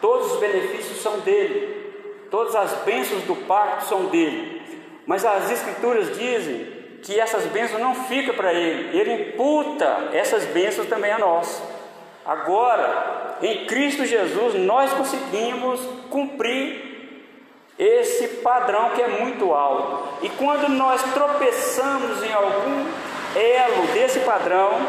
todos 0.01 0.33
os 0.33 0.39
benefícios 0.39 0.97
são 0.97 1.19
dele, 1.19 1.93
todas 2.31 2.55
as 2.55 2.83
bênçãos 2.83 3.21
do 3.25 3.35
pacto 3.45 3.85
são 3.85 4.05
dele. 4.05 4.63
Mas 5.05 5.23
as 5.23 5.51
escrituras 5.51 6.17
dizem 6.17 6.65
que 7.03 7.19
essas 7.19 7.45
bênçãos 7.45 7.79
não 7.79 7.93
ficam 7.93 8.33
para 8.33 8.51
ele, 8.51 8.97
ele 8.97 9.29
imputa 9.29 10.09
essas 10.11 10.43
bênçãos 10.43 10.87
também 10.87 11.11
a 11.11 11.19
nós. 11.19 11.61
Agora, 12.25 13.37
em 13.41 13.65
Cristo 13.65 14.05
Jesus, 14.05 14.55
nós 14.55 14.93
conseguimos 14.93 15.79
cumprir 16.09 16.91
esse 17.77 18.27
padrão 18.43 18.91
que 18.91 19.01
é 19.01 19.07
muito 19.07 19.51
alto. 19.53 20.25
E 20.25 20.29
quando 20.29 20.69
nós 20.69 21.01
tropeçamos 21.13 22.23
em 22.23 22.31
algum 22.31 22.85
elo 23.35 23.87
desse 23.93 24.19
padrão, 24.19 24.79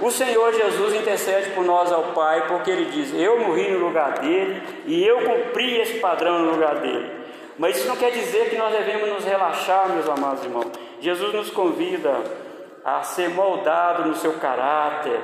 o 0.00 0.10
Senhor 0.10 0.52
Jesus 0.54 0.94
intercede 0.94 1.50
por 1.50 1.64
nós 1.64 1.92
ao 1.92 2.04
Pai, 2.14 2.48
porque 2.48 2.70
Ele 2.70 2.86
diz: 2.86 3.12
Eu 3.14 3.38
morri 3.40 3.70
no 3.70 3.86
lugar 3.86 4.18
dele 4.20 4.62
e 4.86 5.04
eu 5.06 5.22
cumpri 5.22 5.80
esse 5.80 5.98
padrão 5.98 6.40
no 6.40 6.52
lugar 6.52 6.76
dele. 6.76 7.22
Mas 7.58 7.76
isso 7.76 7.86
não 7.86 7.96
quer 7.96 8.10
dizer 8.10 8.48
que 8.48 8.56
nós 8.56 8.72
devemos 8.72 9.10
nos 9.10 9.24
relaxar, 9.24 9.90
meus 9.90 10.08
amados 10.08 10.42
irmãos. 10.42 10.72
Jesus 10.98 11.34
nos 11.34 11.50
convida 11.50 12.22
a 12.84 13.02
ser 13.02 13.28
moldado 13.30 14.08
no 14.08 14.16
seu 14.16 14.32
caráter, 14.34 15.20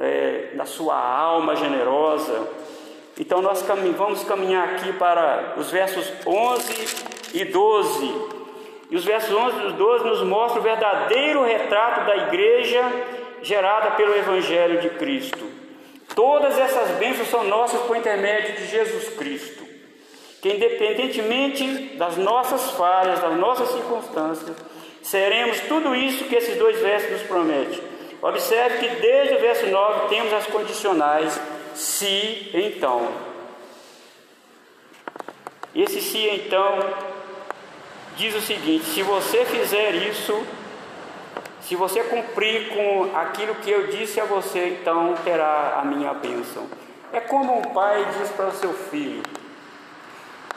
é, 0.00 0.50
na 0.54 0.64
sua 0.64 0.96
alma 0.96 1.56
generosa. 1.56 2.48
Então 3.18 3.42
nós 3.42 3.62
vamos 3.96 4.24
caminhar 4.24 4.68
aqui 4.70 4.92
para 4.94 5.54
os 5.56 5.70
versos 5.70 6.10
11 6.26 7.34
e 7.34 7.44
12. 7.44 8.42
E 8.90 8.96
os 8.96 9.04
versos 9.04 9.34
11 9.34 9.68
e 9.68 9.72
12 9.72 10.04
nos 10.04 10.22
mostram 10.22 10.60
o 10.60 10.64
verdadeiro 10.64 11.44
retrato 11.44 12.06
da 12.06 12.16
igreja 12.28 12.82
gerada 13.42 13.92
pelo 13.92 14.14
Evangelho 14.14 14.80
de 14.80 14.90
Cristo. 14.90 15.44
Todas 16.14 16.58
essas 16.58 16.90
bênçãos 16.98 17.28
são 17.28 17.44
nossas 17.44 17.80
por 17.82 17.96
intermédio 17.96 18.54
de 18.56 18.66
Jesus 18.66 19.08
Cristo, 19.16 19.64
que 20.42 20.50
independentemente 20.50 21.96
das 21.96 22.16
nossas 22.16 22.70
falhas, 22.72 23.20
das 23.20 23.36
nossas 23.36 23.68
circunstâncias, 23.70 24.56
seremos 25.02 25.60
tudo 25.60 25.94
isso 25.94 26.24
que 26.24 26.34
esses 26.34 26.56
dois 26.58 26.78
versos 26.80 27.10
nos 27.12 27.22
prometem. 27.22 27.91
Observe 28.22 28.78
que 28.78 29.00
desde 29.00 29.34
o 29.34 29.40
verso 29.40 29.66
9 29.66 30.08
temos 30.08 30.32
as 30.32 30.46
condicionais 30.46 31.40
se 31.74 32.50
então. 32.54 33.08
Esse 35.74 36.00
se 36.00 36.18
então 36.28 36.78
diz 38.16 38.32
o 38.36 38.40
seguinte: 38.40 38.84
se 38.84 39.02
você 39.02 39.44
fizer 39.44 39.96
isso, 39.96 40.40
se 41.62 41.74
você 41.74 42.04
cumprir 42.04 42.68
com 42.68 43.10
aquilo 43.16 43.56
que 43.56 43.70
eu 43.70 43.88
disse 43.88 44.20
a 44.20 44.24
você, 44.24 44.78
então 44.80 45.14
terá 45.24 45.80
a 45.80 45.84
minha 45.84 46.14
bênção. 46.14 46.68
É 47.12 47.18
como 47.18 47.58
um 47.58 47.62
pai 47.62 48.06
diz 48.18 48.30
para 48.30 48.48
o 48.48 48.52
seu 48.52 48.72
filho: 48.72 49.22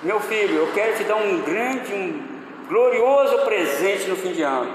Meu 0.04 0.19
filho, 0.19 0.58
eu 0.58 0.71
quero 0.71 0.97
te 0.97 1.04
dar 1.04 1.15
um 1.15 1.41
grande, 1.41 1.91
um 1.93 2.67
glorioso 2.67 3.39
presente 3.39 4.08
no 4.08 4.15
fim 4.15 4.34
de 4.34 4.43
ano, 4.43 4.71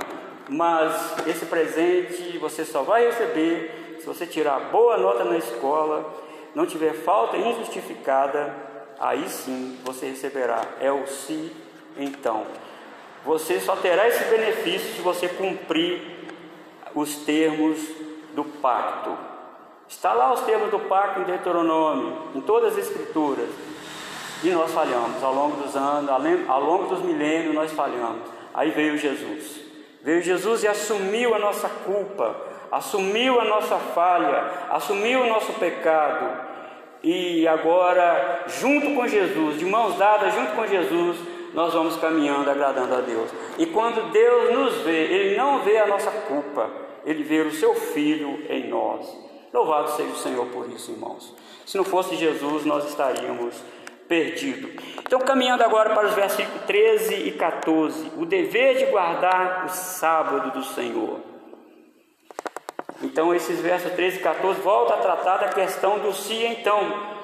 mas 0.50 1.14
esse 1.28 1.46
presente 1.46 2.36
você 2.38 2.64
só 2.64 2.82
vai 2.82 3.06
receber 3.06 3.96
se 4.00 4.06
você 4.06 4.26
tirar 4.26 4.58
boa 4.72 4.96
nota 4.96 5.22
na 5.24 5.38
escola, 5.38 6.12
não 6.54 6.66
tiver 6.66 6.92
falta 6.92 7.36
injustificada, 7.36 8.52
aí 8.98 9.28
sim 9.28 9.78
você 9.84 10.06
receberá. 10.06 10.60
É 10.80 10.90
o 10.90 11.06
se 11.06 11.54
então. 11.96 12.46
Você 13.24 13.60
só 13.60 13.76
terá 13.76 14.08
esse 14.08 14.24
benefício 14.24 14.94
se 14.96 15.00
você 15.02 15.28
cumprir 15.28 16.02
os 16.96 17.14
termos 17.18 17.78
do 18.34 18.42
pacto. 18.42 19.16
Está 19.88 20.12
lá 20.12 20.32
os 20.32 20.40
termos 20.40 20.70
do 20.70 20.80
pacto 20.80 21.20
em 21.20 21.24
Deuteronômio, 21.24 22.30
em 22.34 22.40
todas 22.40 22.72
as 22.72 22.86
escrituras. 22.86 23.48
E 24.42 24.48
nós 24.50 24.72
falhamos 24.72 25.22
ao 25.22 25.32
longo 25.32 25.62
dos 25.62 25.76
anos, 25.76 26.10
ao 26.48 26.64
longo 26.64 26.86
dos 26.86 27.02
milênios 27.02 27.54
nós 27.54 27.70
falhamos. 27.70 28.22
Aí 28.52 28.70
veio 28.70 28.98
Jesus. 28.98 29.69
Veio 30.02 30.22
Jesus 30.22 30.62
e 30.62 30.68
assumiu 30.68 31.34
a 31.34 31.38
nossa 31.38 31.68
culpa, 31.68 32.34
assumiu 32.72 33.40
a 33.40 33.44
nossa 33.44 33.76
falha, 33.76 34.44
assumiu 34.70 35.22
o 35.22 35.28
nosso 35.28 35.52
pecado. 35.54 36.48
E 37.02 37.46
agora, 37.46 38.44
junto 38.46 38.94
com 38.94 39.06
Jesus, 39.06 39.58
de 39.58 39.64
mãos 39.64 39.96
dadas, 39.96 40.34
junto 40.34 40.52
com 40.52 40.66
Jesus, 40.66 41.16
nós 41.54 41.72
vamos 41.72 41.96
caminhando 41.96 42.50
agradando 42.50 42.94
a 42.94 43.00
Deus. 43.00 43.30
E 43.58 43.66
quando 43.66 44.10
Deus 44.10 44.52
nos 44.52 44.76
vê, 44.82 45.04
Ele 45.04 45.36
não 45.36 45.60
vê 45.60 45.78
a 45.78 45.86
nossa 45.86 46.10
culpa, 46.10 46.70
Ele 47.04 47.22
vê 47.22 47.40
o 47.40 47.52
seu 47.52 47.74
Filho 47.74 48.42
em 48.48 48.68
nós. 48.68 49.06
Louvado 49.52 49.90
seja 49.90 50.10
o 50.10 50.16
Senhor 50.16 50.46
por 50.46 50.68
isso, 50.70 50.92
irmãos. 50.92 51.34
Se 51.66 51.76
não 51.76 51.84
fosse 51.84 52.16
Jesus, 52.16 52.64
nós 52.64 52.88
estaríamos 52.88 53.54
perdidos. 54.10 54.72
Então, 54.98 55.20
caminhando 55.20 55.62
agora 55.62 55.94
para 55.94 56.08
os 56.08 56.14
versículos 56.14 56.64
13 56.64 57.14
e 57.14 57.30
14, 57.30 58.10
o 58.16 58.26
dever 58.26 58.78
de 58.78 58.86
guardar 58.86 59.66
o 59.66 59.68
sábado 59.68 60.50
do 60.50 60.64
Senhor. 60.64 61.20
Então, 63.00 63.32
esses 63.32 63.60
versos 63.60 63.92
13 63.92 64.16
e 64.16 64.20
14 64.20 64.60
voltam 64.62 64.96
a 64.96 65.00
tratar 65.00 65.36
da 65.36 65.48
questão 65.50 66.00
do 66.00 66.12
se 66.12 66.44
então. 66.44 67.20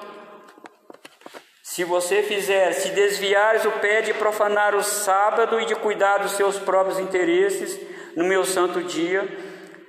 Se 1.61 1.83
você 1.83 2.23
fizer, 2.23 2.71
se 2.71 2.91
desviares 2.91 3.65
o 3.65 3.71
pé 3.71 4.01
de 4.01 4.13
profanar 4.13 4.73
o 4.73 4.81
sábado 4.81 5.59
e 5.59 5.65
de 5.65 5.75
cuidar 5.75 6.19
dos 6.19 6.31
seus 6.31 6.57
próprios 6.57 6.99
interesses 6.99 7.77
no 8.15 8.23
meu 8.23 8.45
santo 8.45 8.81
dia, 8.81 9.27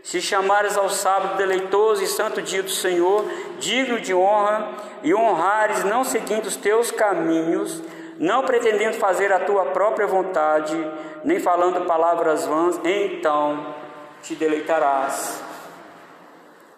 se 0.02 0.20
chamares 0.20 0.76
ao 0.76 0.88
sábado 0.88 1.36
deleitoso 1.36 2.02
e 2.02 2.06
santo 2.06 2.40
dia 2.40 2.62
do 2.62 2.70
Senhor, 2.70 3.24
digno 3.58 4.00
de 4.00 4.14
honra, 4.14 4.68
e 5.02 5.14
honrares 5.14 5.84
não 5.84 6.04
seguindo 6.04 6.46
os 6.46 6.56
teus 6.56 6.90
caminhos, 6.90 7.82
não 8.18 8.44
pretendendo 8.44 8.96
fazer 8.96 9.32
a 9.32 9.40
tua 9.40 9.66
própria 9.66 10.06
vontade, 10.06 10.76
nem 11.24 11.38
falando 11.38 11.86
palavras 11.86 12.46
vãs, 12.46 12.80
então 12.84 13.74
te 14.22 14.34
deleitarás 14.34 15.42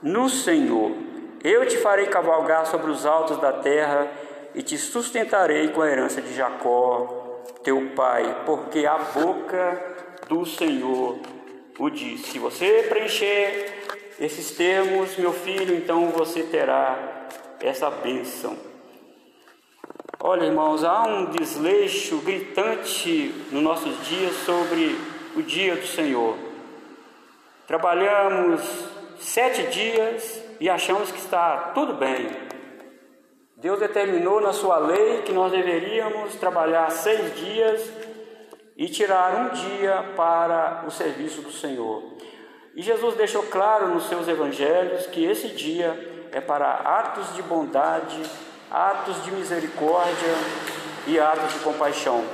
no 0.02 0.28
Senhor. 0.28 0.92
Eu 1.42 1.66
te 1.66 1.78
farei 1.78 2.06
cavalgar 2.06 2.66
sobre 2.66 2.90
os 2.90 3.06
altos 3.06 3.38
da 3.38 3.52
terra 3.52 4.08
e 4.54 4.62
te 4.62 4.76
sustentarei 4.76 5.68
com 5.68 5.80
a 5.80 5.88
herança 5.88 6.20
de 6.20 6.34
Jacó, 6.34 7.42
teu 7.62 7.90
pai, 7.94 8.42
porque 8.44 8.84
a 8.84 8.98
boca 8.98 9.82
do 10.28 10.44
Senhor 10.44 11.18
o 11.80 11.88
disse. 11.88 12.32
Se 12.32 12.38
você 12.38 12.84
preencher 12.88 14.14
esses 14.20 14.50
termos, 14.50 15.16
meu 15.16 15.32
filho, 15.32 15.74
então 15.74 16.08
você 16.10 16.42
terá 16.42 17.26
essa 17.58 17.90
bênção. 17.90 18.56
Olha, 20.22 20.44
irmãos, 20.44 20.84
há 20.84 21.02
um 21.04 21.30
desleixo 21.30 22.18
gritante 22.18 23.34
nos 23.50 23.62
nossos 23.62 24.06
dias 24.06 24.34
sobre 24.44 24.94
o 25.34 25.42
dia 25.42 25.74
do 25.74 25.86
Senhor. 25.86 26.36
Trabalhamos 27.66 28.60
sete 29.18 29.62
dias 29.68 30.42
e 30.60 30.68
achamos 30.68 31.10
que 31.10 31.18
está 31.18 31.72
tudo 31.74 31.94
bem. 31.94 32.28
Deus 33.56 33.78
determinou 33.78 34.40
na 34.40 34.52
sua 34.52 34.78
lei 34.78 35.22
que 35.22 35.32
nós 35.32 35.50
deveríamos 35.50 36.34
trabalhar 36.34 36.90
seis 36.90 37.34
dias 37.36 38.09
e 38.80 38.88
tirar 38.88 39.34
um 39.34 39.48
dia 39.50 40.02
para 40.16 40.84
o 40.86 40.90
serviço 40.90 41.42
do 41.42 41.52
Senhor. 41.52 42.02
E 42.74 42.80
Jesus 42.80 43.14
deixou 43.14 43.42
claro 43.42 43.88
nos 43.88 44.08
seus 44.08 44.26
evangelhos 44.26 45.06
que 45.08 45.22
esse 45.22 45.48
dia 45.48 46.28
é 46.32 46.40
para 46.40 46.66
atos 46.66 47.34
de 47.34 47.42
bondade, 47.42 48.22
atos 48.70 49.22
de 49.22 49.32
misericórdia 49.32 50.34
e 51.06 51.20
atos 51.20 51.52
de 51.52 51.58
compaixão. 51.58 52.24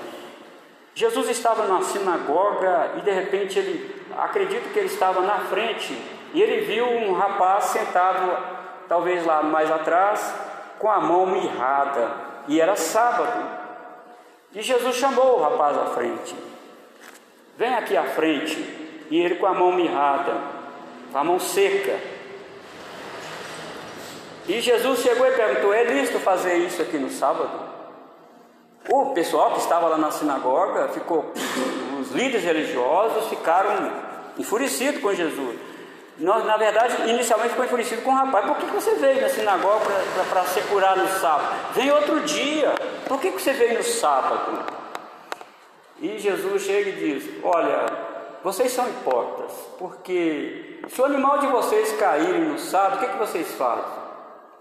Jesus 0.94 1.28
estava 1.30 1.66
na 1.66 1.82
sinagoga 1.82 2.92
e 2.98 3.00
de 3.00 3.10
repente 3.10 3.58
ele, 3.58 4.06
acredito 4.16 4.72
que 4.72 4.78
ele 4.78 4.86
estava 4.86 5.22
na 5.22 5.40
frente 5.40 6.00
e 6.32 6.40
ele 6.40 6.60
viu 6.60 6.86
um 6.86 7.12
rapaz 7.12 7.64
sentado, 7.64 8.38
talvez 8.88 9.26
lá 9.26 9.42
mais 9.42 9.68
atrás, 9.68 10.32
com 10.78 10.88
a 10.88 11.00
mão 11.00 11.26
mirrada, 11.26 12.08
e 12.46 12.60
era 12.60 12.76
sábado. 12.76 13.65
E 14.56 14.62
Jesus 14.62 14.96
chamou 14.96 15.36
o 15.36 15.42
rapaz 15.42 15.76
à 15.76 15.84
frente. 15.88 16.34
Vem 17.58 17.74
aqui 17.74 17.94
à 17.94 18.04
frente. 18.04 18.56
E 19.10 19.20
ele 19.20 19.34
com 19.34 19.46
a 19.46 19.52
mão 19.52 19.70
mirrada, 19.70 20.32
com 21.12 21.18
a 21.18 21.22
mão 21.22 21.38
seca. 21.38 22.00
E 24.48 24.58
Jesus 24.62 25.00
chegou 25.00 25.26
e 25.26 25.32
perguntou: 25.32 25.74
É 25.74 25.84
lícito 25.84 26.18
fazer 26.20 26.56
isso 26.56 26.80
aqui 26.80 26.96
no 26.96 27.10
sábado? 27.10 27.50
O 28.88 29.10
pessoal 29.10 29.52
que 29.52 29.58
estava 29.58 29.88
lá 29.88 29.98
na 29.98 30.10
sinagoga 30.10 30.88
ficou, 30.88 31.32
os 32.00 32.12
líderes 32.12 32.42
religiosos 32.42 33.28
ficaram 33.28 33.92
enfurecidos 34.38 35.02
com 35.02 35.12
Jesus. 35.12 35.65
Nós, 36.18 36.44
na 36.46 36.56
verdade, 36.56 37.10
inicialmente 37.10 37.50
ficou 37.50 37.64
enfurecido 37.66 38.02
com 38.02 38.10
o 38.10 38.14
rapaz. 38.14 38.46
Por 38.46 38.56
que, 38.56 38.66
que 38.66 38.74
você 38.74 38.94
veio 38.94 39.20
na 39.20 39.28
sinagoga 39.28 39.84
para 40.30 40.44
ser 40.44 40.66
curado 40.68 41.02
no 41.02 41.08
sábado? 41.08 41.54
Vem 41.74 41.90
outro 41.90 42.20
dia. 42.20 42.72
Por 43.06 43.20
que, 43.20 43.32
que 43.32 43.42
você 43.42 43.52
veio 43.52 43.78
no 43.78 43.84
sábado? 43.84 44.64
E 46.00 46.18
Jesus 46.18 46.62
chega 46.62 46.90
e 46.90 46.92
diz: 46.92 47.44
Olha, 47.44 47.86
vocês 48.42 48.72
são 48.72 48.88
hipócritas, 48.88 49.52
porque 49.78 50.80
se 50.88 51.00
o 51.02 51.04
animal 51.04 51.38
de 51.38 51.48
vocês 51.48 51.92
caírem 51.98 52.42
no 52.42 52.58
sábado, 52.58 52.96
o 52.96 53.00
que, 53.00 53.12
que 53.12 53.18
vocês 53.18 53.52
fazem? 53.52 54.06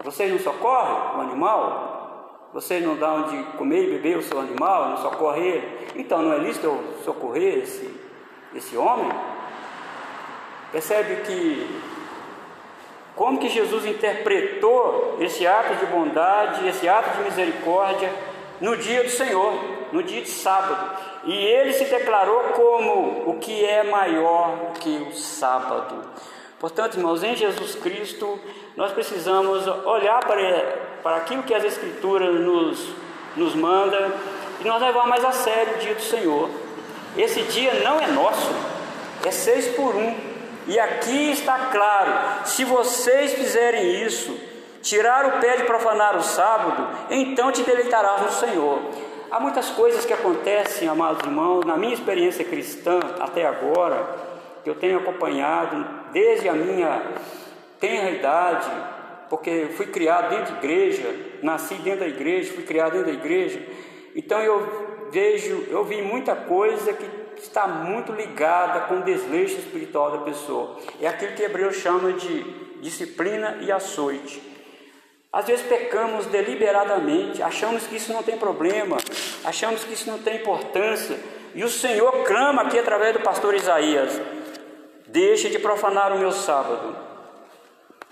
Vocês 0.04 0.30
não 0.30 0.38
socorrem 0.38 1.18
o 1.18 1.20
animal? 1.22 2.48
Vocês 2.52 2.84
não 2.84 2.96
dão 2.96 3.24
de 3.24 3.42
comer 3.56 3.84
e 3.84 3.90
beber 3.92 4.18
o 4.18 4.22
seu 4.22 4.38
animal, 4.40 4.90
não 4.90 4.96
socorrem 4.98 5.44
ele? 5.44 5.88
Então 5.96 6.22
não 6.22 6.32
é 6.32 6.38
lícito 6.38 6.66
eu 6.66 7.02
socorrer 7.04 7.58
esse, 7.58 7.90
esse 8.54 8.76
homem? 8.76 9.10
Percebe 10.72 11.22
que 11.22 11.80
como 13.14 13.38
que 13.38 13.48
Jesus 13.48 13.86
interpretou 13.86 15.16
esse 15.20 15.46
ato 15.46 15.74
de 15.76 15.86
bondade, 15.86 16.68
esse 16.68 16.86
ato 16.86 17.16
de 17.16 17.24
misericórdia 17.24 18.12
no 18.60 18.76
dia 18.76 19.02
do 19.02 19.10
Senhor, 19.10 19.54
no 19.90 20.02
dia 20.02 20.20
de 20.20 20.28
sábado. 20.28 20.98
E 21.24 21.34
ele 21.34 21.72
se 21.72 21.86
declarou 21.86 22.40
como 22.54 23.30
o 23.30 23.38
que 23.38 23.64
é 23.64 23.82
maior 23.82 24.72
que 24.80 25.08
o 25.10 25.14
sábado. 25.14 26.04
Portanto, 26.58 26.96
irmãos, 26.96 27.22
em 27.22 27.34
Jesus 27.34 27.74
Cristo, 27.74 28.38
nós 28.76 28.92
precisamos 28.92 29.66
olhar 29.66 30.24
para, 30.24 30.62
para 31.02 31.16
aquilo 31.16 31.42
que 31.42 31.54
as 31.54 31.64
Escrituras 31.64 32.34
nos, 32.34 32.88
nos 33.34 33.54
manda 33.54 34.12
e 34.60 34.64
nós 34.64 34.80
levar 34.80 35.06
mais 35.06 35.24
a 35.24 35.32
sério 35.32 35.74
o 35.74 35.78
dia 35.78 35.94
do 35.94 36.02
Senhor. 36.02 36.50
Esse 37.16 37.42
dia 37.42 37.74
não 37.82 37.98
é 37.98 38.06
nosso, 38.08 38.50
é 39.24 39.30
seis 39.30 39.68
por 39.68 39.94
um. 39.94 40.14
E 40.66 40.78
aqui 40.78 41.30
está 41.30 41.70
claro: 41.70 42.46
se 42.46 42.64
vocês 42.64 43.34
fizerem 43.34 44.04
isso, 44.04 44.36
tirar 44.82 45.26
o 45.26 45.40
pé 45.40 45.56
de 45.56 45.64
profanar 45.64 46.16
o 46.16 46.22
sábado, 46.22 46.88
então 47.10 47.52
te 47.52 47.62
deleitarás 47.62 48.22
no 48.22 48.30
Senhor. 48.30 48.80
Há 49.30 49.40
muitas 49.40 49.70
coisas 49.70 50.04
que 50.04 50.12
acontecem, 50.12 50.88
amados 50.88 51.20
irmãos, 51.24 51.64
na 51.64 51.76
minha 51.76 51.94
experiência 51.94 52.44
cristã 52.44 53.00
até 53.18 53.44
agora, 53.46 54.06
que 54.62 54.70
eu 54.70 54.74
tenho 54.76 54.98
acompanhado 54.98 55.84
desde 56.12 56.48
a 56.48 56.52
minha 56.52 57.02
tenra 57.80 58.10
idade, 58.10 58.70
porque 59.28 59.68
fui 59.76 59.86
criado 59.86 60.30
dentro 60.30 60.54
de 60.54 60.58
igreja, 60.58 61.14
nasci 61.42 61.74
dentro 61.74 62.00
da 62.00 62.08
igreja, 62.08 62.52
fui 62.54 62.64
criado 62.64 62.92
dentro 62.92 63.06
da 63.06 63.12
igreja. 63.12 63.60
Então 64.14 64.40
eu 64.40 65.08
vejo, 65.10 65.66
eu 65.70 65.84
vi 65.84 66.02
muita 66.02 66.34
coisa 66.34 66.92
que 66.92 67.25
está 67.42 67.66
muito 67.66 68.12
ligada 68.12 68.80
com 68.80 69.00
o 69.00 69.02
desleixo 69.02 69.58
espiritual 69.58 70.10
da 70.10 70.18
pessoa. 70.18 70.76
É 71.00 71.08
aquilo 71.08 71.32
que 71.32 71.42
Hebreu 71.42 71.72
chama 71.72 72.12
de 72.12 72.42
disciplina 72.80 73.58
e 73.60 73.72
açoite. 73.72 74.42
Às 75.32 75.46
vezes 75.46 75.66
pecamos 75.66 76.26
deliberadamente, 76.26 77.42
achamos 77.42 77.86
que 77.86 77.96
isso 77.96 78.12
não 78.12 78.22
tem 78.22 78.38
problema, 78.38 78.96
achamos 79.44 79.84
que 79.84 79.92
isso 79.92 80.10
não 80.10 80.18
tem 80.18 80.36
importância, 80.36 81.18
e 81.54 81.62
o 81.62 81.68
Senhor 81.68 82.24
clama 82.24 82.62
aqui 82.62 82.78
através 82.78 83.12
do 83.12 83.20
pastor 83.20 83.54
Isaías: 83.54 84.18
Deixe 85.06 85.50
de 85.50 85.58
profanar 85.58 86.12
o 86.12 86.18
meu 86.18 86.32
sábado, 86.32 86.96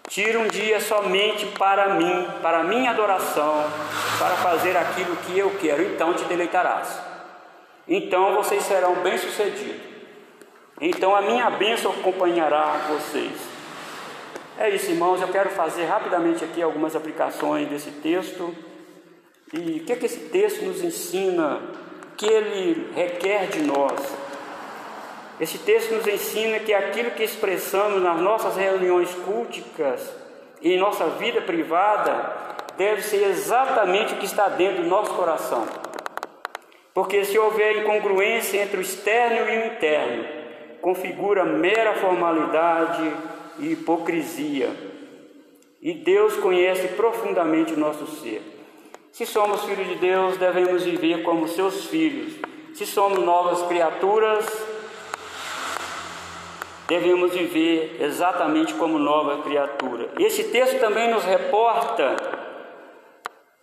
tira 0.09 0.39
um 0.39 0.49
dia 0.49 0.81
somente 0.81 1.47
para 1.59 1.95
mim, 1.95 2.29
para 2.43 2.63
minha 2.63 2.91
adoração, 2.91 3.65
para 4.19 4.37
fazer 4.37 4.77
aquilo 4.77 5.17
que 5.17 5.39
eu 5.39 5.51
quero, 5.59 5.83
então 5.83 6.13
te 6.13 6.25
deleitarás. 6.25 7.14
Então 7.87 8.35
vocês 8.35 8.63
serão 8.63 8.97
bem-sucedidos. 8.97 9.83
Então 10.81 11.15
a 11.15 11.23
minha 11.23 11.51
bênção 11.51 11.93
acompanhará 11.93 12.87
vocês. 12.89 13.33
É 14.59 14.71
isso, 14.71 14.91
irmãos. 14.91 15.21
Eu 15.21 15.29
quero 15.29 15.51
fazer 15.51 15.85
rapidamente 15.85 16.45
aqui 16.45 16.63
algumas 16.63 16.97
aplicações 16.97 17.69
desse 17.69 17.91
texto. 17.91 18.55
E 19.53 19.81
o 19.81 19.85
que, 19.85 19.93
é 19.93 19.97
que 19.97 20.07
esse 20.07 20.21
texto 20.31 20.65
nos 20.65 20.83
ensina? 20.83 21.61
Que 22.17 22.27
ele 22.27 22.91
requer 22.95 23.49
de 23.49 23.63
nós? 23.63 24.01
Esse 25.41 25.59
texto 25.59 25.95
nos 25.95 26.07
ensina 26.07 26.61
que 26.61 26.73
aquilo 26.73 27.11
que 27.11 27.25
expressamos 27.25 28.01
nas 28.01 28.21
nossas 28.21 28.57
reuniões 28.57 29.13
culticas 29.25 30.09
e 30.63 30.73
em 30.73 30.79
nossa 30.79 31.07
vida 31.07 31.43
privada 31.43 32.33
deve 32.77 33.03
ser 33.03 33.29
exatamente 33.29 34.15
o 34.15 34.17
que 34.17 34.27
está 34.27 34.49
dentro 34.49 34.83
do 34.83 34.89
nosso 34.89 35.13
coração. 35.15 35.67
Porque 36.95 37.25
se 37.25 37.37
houver 37.37 37.79
incongruência 37.79 38.63
entre 38.63 38.79
o 38.79 38.81
externo 38.81 39.51
e 39.51 39.59
o 39.59 39.67
interno, 39.67 40.25
configura 40.81 41.45
mera 41.45 41.95
formalidade 41.95 43.13
e 43.59 43.73
hipocrisia. 43.73 44.71
E 45.83 45.93
Deus 45.93 46.37
conhece 46.37 46.87
profundamente 46.89 47.75
o 47.75 47.79
nosso 47.79 48.07
ser. 48.07 48.43
Se 49.11 49.27
somos 49.27 49.65
filhos 49.65 49.89
de 49.89 49.97
Deus, 49.97 50.37
devemos 50.37 50.85
viver 50.85 51.25
como 51.25 51.49
seus 51.49 51.87
filhos. 51.87 52.35
Se 52.75 52.87
somos 52.87 53.19
novas 53.19 53.63
criaturas, 53.67 54.47
devemos 56.87 57.33
viver 57.33 57.97
exatamente 58.01 58.73
como 58.75 58.99
nova 58.99 59.43
criatura. 59.43 60.11
Esse 60.19 60.45
texto 60.45 60.79
também 60.79 61.11
nos 61.11 61.25
reporta 61.25 62.44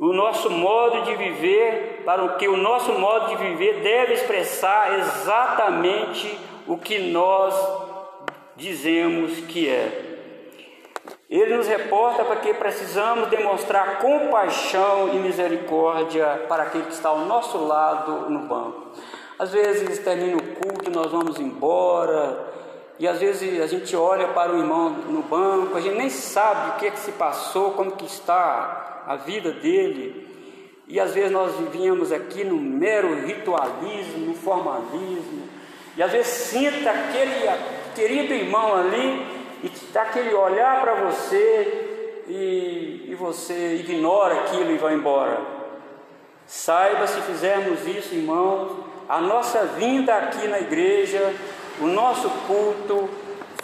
o 0.01 0.13
nosso 0.13 0.49
modo 0.49 1.03
de 1.03 1.15
viver, 1.15 2.01
para 2.03 2.23
o 2.23 2.35
que 2.35 2.47
o 2.47 2.57
nosso 2.57 2.91
modo 2.93 3.27
de 3.27 3.35
viver 3.35 3.81
deve 3.81 4.13
expressar 4.15 4.97
exatamente 4.97 6.39
o 6.67 6.75
que 6.75 6.97
nós 7.11 7.53
dizemos 8.55 9.31
que 9.41 9.69
é. 9.69 10.17
Ele 11.29 11.55
nos 11.55 11.67
reporta 11.67 12.25
para 12.25 12.37
que 12.37 12.51
precisamos 12.51 13.29
demonstrar 13.29 13.99
compaixão 13.99 15.09
e 15.13 15.17
misericórdia 15.17 16.45
para 16.49 16.63
aquele 16.63 16.85
que 16.85 16.93
está 16.93 17.09
ao 17.09 17.19
nosso 17.19 17.63
lado 17.63 18.27
no 18.27 18.39
banco. 18.39 18.87
Às 19.37 19.51
vezes 19.51 19.99
termina 19.99 20.35
o 20.35 20.55
culto, 20.55 20.89
nós 20.89 21.11
vamos 21.11 21.39
embora, 21.39 22.39
e 23.01 23.07
às 23.07 23.19
vezes 23.19 23.59
a 23.59 23.65
gente 23.65 23.95
olha 23.95 24.27
para 24.27 24.53
o 24.53 24.59
irmão 24.59 24.91
no 24.91 25.23
banco, 25.23 25.75
a 25.75 25.81
gente 25.81 25.95
nem 25.97 26.07
sabe 26.07 26.69
o 26.69 26.73
que, 26.75 26.85
é 26.85 26.91
que 26.91 26.99
se 26.99 27.11
passou, 27.13 27.71
como 27.71 27.93
que 27.93 28.05
está 28.05 29.01
a 29.07 29.15
vida 29.15 29.51
dele. 29.53 30.27
E 30.87 30.99
às 30.99 31.11
vezes 31.11 31.31
nós 31.31 31.55
vivíamos 31.55 32.11
aqui 32.11 32.43
no 32.43 32.57
mero 32.57 33.25
ritualismo, 33.25 34.27
no 34.27 34.35
formalismo, 34.35 35.49
e 35.97 36.03
às 36.03 36.11
vezes 36.11 36.31
sinta 36.31 36.91
aquele 36.91 37.49
querido 37.95 38.35
irmão 38.35 38.75
ali 38.75 39.25
e 39.63 39.71
dá 39.91 40.03
aquele 40.03 40.35
olhar 40.35 40.81
para 40.81 40.93
você 40.93 42.23
e, 42.27 43.05
e 43.07 43.15
você 43.15 43.77
ignora 43.77 44.41
aquilo 44.41 44.69
e 44.69 44.77
vai 44.77 44.93
embora. 44.93 45.41
Saiba 46.45 47.07
se 47.07 47.19
fizermos 47.21 47.79
isso, 47.87 48.13
irmãos, 48.13 48.77
a 49.09 49.19
nossa 49.19 49.65
vinda 49.65 50.13
aqui 50.13 50.47
na 50.47 50.59
igreja, 50.59 51.33
o 51.79 51.87
nosso 51.87 52.29
culto 52.47 53.09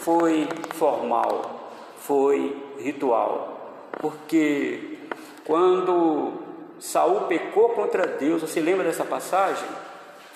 foi 0.00 0.48
formal, 0.74 1.72
foi 1.98 2.56
ritual. 2.78 3.88
Porque 4.00 4.98
quando 5.44 6.32
Saul 6.78 7.22
pecou 7.22 7.70
contra 7.70 8.06
Deus, 8.06 8.42
você 8.42 8.60
lembra 8.60 8.84
dessa 8.84 9.04
passagem? 9.04 9.68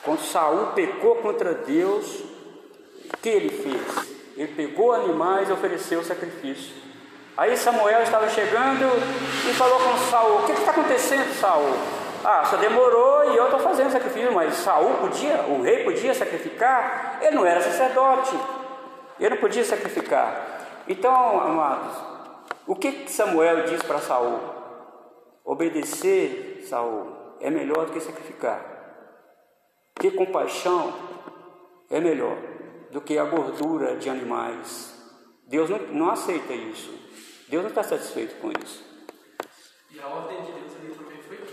Quando 0.02 0.20
Saul 0.20 0.68
pecou 0.74 1.16
contra 1.16 1.54
Deus, 1.54 2.20
o 3.12 3.16
que 3.22 3.28
ele 3.28 3.50
fez? 3.50 4.12
Ele 4.36 4.52
pegou 4.54 4.92
animais 4.92 5.48
e 5.48 5.52
ofereceu 5.52 6.02
sacrifício. 6.02 6.74
Aí 7.36 7.56
Samuel 7.56 8.02
estava 8.02 8.28
chegando 8.28 8.84
e 9.48 9.54
falou 9.54 9.78
com 9.78 9.96
Saul: 10.10 10.40
O 10.40 10.46
que 10.46 10.52
está 10.52 10.72
acontecendo, 10.72 11.32
Saul? 11.38 12.01
Ah, 12.24 12.44
só 12.44 12.56
demorou 12.56 13.32
e 13.32 13.36
eu 13.36 13.44
estou 13.44 13.58
fazendo 13.58 13.90
sacrifício, 13.90 14.32
mas 14.32 14.54
Saul 14.54 14.94
podia, 14.94 15.42
o 15.42 15.62
rei 15.62 15.82
podia 15.82 16.14
sacrificar, 16.14 17.18
ele 17.20 17.34
não 17.34 17.44
era 17.44 17.60
sacerdote, 17.60 18.38
ele 19.18 19.30
não 19.30 19.38
podia 19.38 19.64
sacrificar. 19.64 20.84
Então, 20.88 21.40
amados, 21.40 21.96
o 22.66 22.76
que 22.76 23.08
Samuel 23.08 23.64
diz 23.64 23.82
para 23.82 23.98
Saul? 23.98 24.38
Obedecer, 25.44 26.64
Saul, 26.68 27.36
é 27.40 27.50
melhor 27.50 27.86
do 27.86 27.92
que 27.92 28.00
sacrificar. 28.00 28.64
Ter 29.94 30.12
compaixão 30.12 30.92
é 31.90 32.00
melhor 32.00 32.36
do 32.90 33.00
que 33.00 33.18
a 33.18 33.24
gordura 33.24 33.96
de 33.96 34.08
animais. 34.08 34.94
Deus 35.46 35.68
não, 35.68 35.78
não 35.78 36.10
aceita 36.10 36.52
isso. 36.52 36.92
Deus 37.48 37.62
não 37.62 37.70
está 37.70 37.82
satisfeito 37.82 38.40
com 38.40 38.50
isso. 38.62 38.84
E 39.90 40.00
a 40.00 40.06
ordem 40.06 40.40
de 40.42 40.52
Deus 40.52 40.71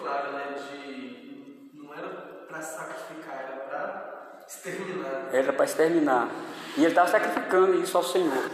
clara, 0.02 0.32
né? 0.32 0.56
De 0.58 1.72
não 1.74 1.94
era 1.94 2.08
para 2.48 2.62
sacrificar, 2.62 3.36
era 3.36 3.58
para 3.62 4.46
exterminar. 4.48 5.30
Era 5.32 5.54
para 5.54 5.66
exterminar. 5.66 6.30
E 6.78 6.82
ele 6.82 6.90
estava 6.90 7.10
sacrificando 7.10 7.82
isso 7.82 7.98
ao 7.98 8.04
Senhor. 8.04 8.50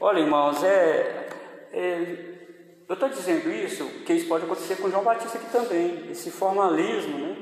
Olha, 0.00 0.20
irmãos, 0.20 0.62
é, 0.62 1.28
é 1.72 2.36
eu 2.88 2.94
estou 2.94 3.08
dizendo 3.08 3.50
isso, 3.50 3.84
que 4.04 4.12
isso 4.12 4.28
pode 4.28 4.44
acontecer 4.44 4.76
com 4.76 4.88
João 4.88 5.02
Batista 5.02 5.38
aqui 5.38 5.50
também. 5.50 6.08
Esse 6.10 6.30
formalismo, 6.30 7.18
né? 7.18 7.36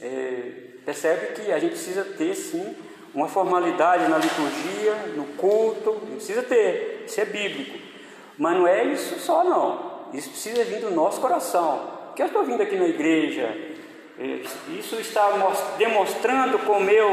É, 0.00 0.68
percebe 0.84 1.34
que 1.34 1.50
a 1.50 1.58
gente 1.58 1.72
precisa 1.72 2.04
ter, 2.04 2.32
sim, 2.34 2.76
uma 3.12 3.28
formalidade 3.28 4.08
na 4.08 4.18
liturgia, 4.18 4.94
no 5.16 5.24
culto, 5.36 5.92
não 6.06 6.16
precisa 6.16 6.42
ter, 6.42 7.02
isso 7.06 7.20
é 7.20 7.24
bíblico. 7.24 7.78
Mas 8.38 8.56
não 8.56 8.66
é 8.66 8.84
isso 8.84 9.18
só 9.18 9.42
não, 9.42 10.08
isso 10.12 10.30
precisa 10.30 10.64
vir 10.64 10.80
do 10.80 10.90
nosso 10.90 11.20
coração. 11.20 11.97
Que 12.18 12.22
eu 12.22 12.26
estou 12.26 12.42
vindo 12.42 12.60
aqui 12.60 12.74
na 12.74 12.88
igreja, 12.88 13.56
é, 14.18 14.40
isso 14.76 14.96
está 14.96 15.30
demonstrando 15.78 16.58
com 16.58 16.80
meu 16.80 17.06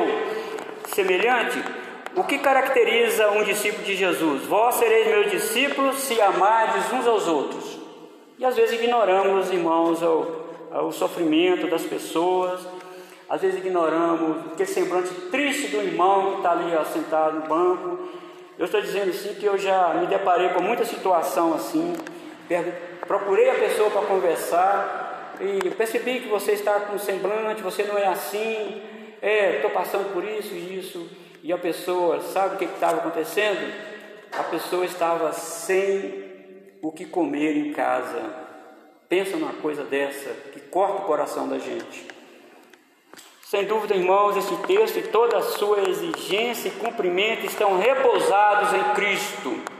semelhante 0.95 1.63
o 2.15 2.23
que 2.23 2.39
caracteriza 2.39 3.29
um 3.29 3.43
discípulo 3.43 3.83
de 3.83 3.95
Jesus. 3.95 4.45
Vós 4.45 4.73
sereis 4.73 5.05
meus 5.05 5.29
discípulos 5.29 5.97
se 5.97 6.19
amardes 6.19 6.91
uns 6.91 7.05
aos 7.05 7.27
outros. 7.27 7.79
E 8.39 8.45
às 8.45 8.55
vezes 8.55 8.79
ignoramos, 8.81 9.51
irmãos, 9.51 10.01
o, 10.01 10.25
o 10.87 10.91
sofrimento 10.91 11.67
das 11.67 11.83
pessoas, 11.83 12.67
às 13.29 13.43
vezes 13.43 13.59
ignoramos 13.59 14.53
aquele 14.53 14.67
semblante 14.67 15.13
triste 15.29 15.67
do 15.67 15.83
irmão 15.83 16.31
que 16.31 16.37
está 16.37 16.53
ali 16.53 16.75
ó, 16.75 16.83
sentado 16.83 17.41
no 17.41 17.45
banco. 17.45 18.09
Eu 18.57 18.65
estou 18.65 18.81
dizendo 18.81 19.11
assim 19.11 19.35
que 19.35 19.45
eu 19.45 19.55
já 19.55 19.93
me 19.99 20.07
deparei 20.07 20.49
com 20.49 20.63
muita 20.63 20.83
situação 20.83 21.53
assim, 21.53 21.93
procurei 23.07 23.49
a 23.49 23.55
pessoa 23.55 23.89
para 23.89 24.01
conversar 24.03 25.37
e 25.39 25.69
percebi 25.71 26.21
que 26.21 26.27
você 26.27 26.53
está 26.53 26.79
com 26.81 26.97
semblante, 26.97 27.61
você 27.61 27.83
não 27.83 27.97
é 27.97 28.07
assim, 28.07 28.81
é, 29.21 29.55
estou 29.55 29.71
passando 29.71 30.13
por 30.13 30.23
isso 30.23 30.53
e 30.53 30.79
isso, 30.79 31.09
e 31.43 31.51
a 31.51 31.57
pessoa, 31.57 32.21
sabe 32.21 32.55
o 32.55 32.57
que 32.57 32.65
estava 32.65 32.97
acontecendo? 32.97 33.71
A 34.31 34.43
pessoa 34.43 34.85
estava 34.85 35.31
sem 35.33 36.23
o 36.81 36.91
que 36.91 37.05
comer 37.05 37.55
em 37.55 37.71
casa. 37.71 38.21
Pensa 39.07 39.37
numa 39.37 39.53
coisa 39.53 39.83
dessa 39.83 40.29
que 40.51 40.59
corta 40.59 41.03
o 41.03 41.05
coração 41.05 41.47
da 41.47 41.59
gente. 41.59 42.07
Sem 43.43 43.65
dúvida, 43.65 43.95
irmãos, 43.95 44.35
esse 44.35 44.55
texto 44.63 44.97
e 44.97 45.03
toda 45.03 45.37
a 45.37 45.41
sua 45.41 45.87
exigência 45.87 46.69
e 46.69 46.71
cumprimento 46.71 47.45
estão 47.45 47.77
repousados 47.77 48.73
em 48.73 48.83
Cristo. 48.95 49.74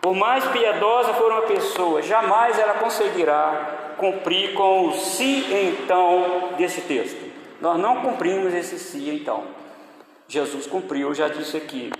Por 0.00 0.14
mais 0.14 0.44
piedosa 0.46 1.14
for 1.14 1.32
uma 1.32 1.42
pessoa, 1.42 2.02
jamais 2.02 2.58
ela 2.58 2.74
conseguirá 2.74 3.94
cumprir 3.96 4.54
com 4.54 4.86
o 4.86 4.92
se 4.92 5.46
então 5.52 6.50
desse 6.56 6.82
texto. 6.82 7.28
Nós 7.60 7.78
não 7.78 8.00
cumprimos 8.02 8.54
esse 8.54 8.78
se 8.78 9.10
então. 9.10 9.44
Jesus 10.28 10.66
cumpriu, 10.66 11.08
eu 11.08 11.14
já 11.14 11.28
disse 11.28 11.56
aqui. 11.56 11.90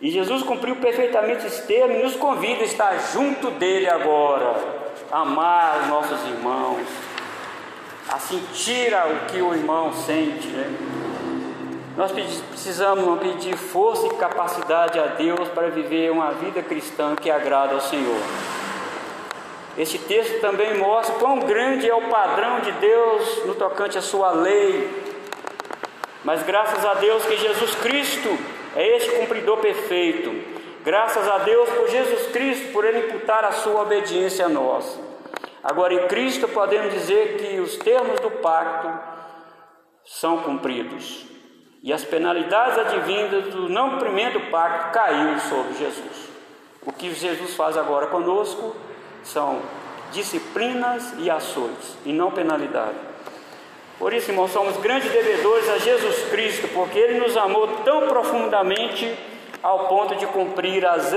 E 0.00 0.10
Jesus 0.10 0.42
cumpriu 0.42 0.76
perfeitamente 0.76 1.46
esse 1.46 1.66
termo 1.66 1.94
e 1.94 2.02
nos 2.02 2.14
convida 2.14 2.60
a 2.60 2.66
estar 2.66 2.98
junto 3.12 3.50
dele 3.52 3.88
agora, 3.88 4.54
amar 5.10 5.80
os 5.80 5.88
nossos 5.88 6.22
irmãos, 6.28 6.86
a 8.08 8.18
sentir 8.18 8.92
o 8.94 9.26
que 9.26 9.40
o 9.40 9.54
irmão 9.54 9.92
sente. 9.92 10.46
Né? 10.48 11.05
Nós 11.96 12.12
precisamos 12.12 13.18
pedir 13.20 13.56
força 13.56 14.06
e 14.06 14.10
capacidade 14.16 14.98
a 14.98 15.06
Deus 15.06 15.48
para 15.48 15.68
viver 15.68 16.12
uma 16.12 16.30
vida 16.32 16.62
cristã 16.62 17.16
que 17.16 17.30
agrada 17.30 17.72
ao 17.72 17.80
Senhor. 17.80 18.20
Este 19.78 19.98
texto 19.98 20.38
também 20.42 20.76
mostra 20.76 21.14
quão 21.14 21.38
grande 21.40 21.88
é 21.88 21.94
o 21.94 22.10
padrão 22.10 22.60
de 22.60 22.72
Deus 22.72 23.46
no 23.46 23.54
tocante 23.54 23.96
à 23.96 24.02
sua 24.02 24.30
lei. 24.30 24.90
Mas 26.22 26.42
graças 26.42 26.84
a 26.84 26.94
Deus 26.94 27.24
que 27.24 27.38
Jesus 27.38 27.74
Cristo 27.76 28.28
é 28.74 28.96
este 28.96 29.12
cumpridor 29.12 29.56
perfeito. 29.56 30.34
Graças 30.84 31.26
a 31.26 31.38
Deus 31.38 31.68
por 31.70 31.88
Jesus 31.88 32.26
Cristo, 32.26 32.72
por 32.72 32.84
Ele 32.84 33.06
imputar 33.06 33.42
a 33.42 33.52
sua 33.52 33.80
obediência 33.80 34.44
a 34.44 34.48
nós. 34.50 35.00
Agora, 35.64 35.94
em 35.94 36.06
Cristo, 36.08 36.46
podemos 36.46 36.92
dizer 36.92 37.38
que 37.38 37.58
os 37.58 37.76
termos 37.76 38.20
do 38.20 38.30
pacto 38.30 38.88
são 40.04 40.42
cumpridos. 40.42 41.35
E 41.86 41.92
as 41.92 42.04
penalidades 42.04 42.76
advindas 42.76 43.44
do 43.54 43.68
não 43.68 43.90
cumprimento 43.90 44.40
do 44.40 44.50
pacto 44.50 44.92
caiu 44.92 45.38
sobre 45.38 45.74
Jesus. 45.74 46.28
O 46.84 46.92
que 46.92 47.14
Jesus 47.14 47.54
faz 47.54 47.76
agora 47.76 48.08
conosco 48.08 48.74
são 49.22 49.60
disciplinas 50.10 51.14
e 51.16 51.30
ações, 51.30 51.96
e 52.04 52.12
não 52.12 52.32
penalidade. 52.32 52.96
Por 54.00 54.12
isso, 54.12 54.32
irmãos, 54.32 54.50
somos 54.50 54.76
grandes 54.78 55.12
devedores 55.12 55.68
a 55.68 55.78
Jesus 55.78 56.28
Cristo, 56.28 56.66
porque 56.74 56.98
Ele 56.98 57.20
nos 57.20 57.36
amou 57.36 57.68
tão 57.84 58.08
profundamente 58.08 59.16
ao 59.62 59.86
ponto 59.86 60.16
de 60.16 60.26
cumprir 60.26 60.84
as 60.84 61.14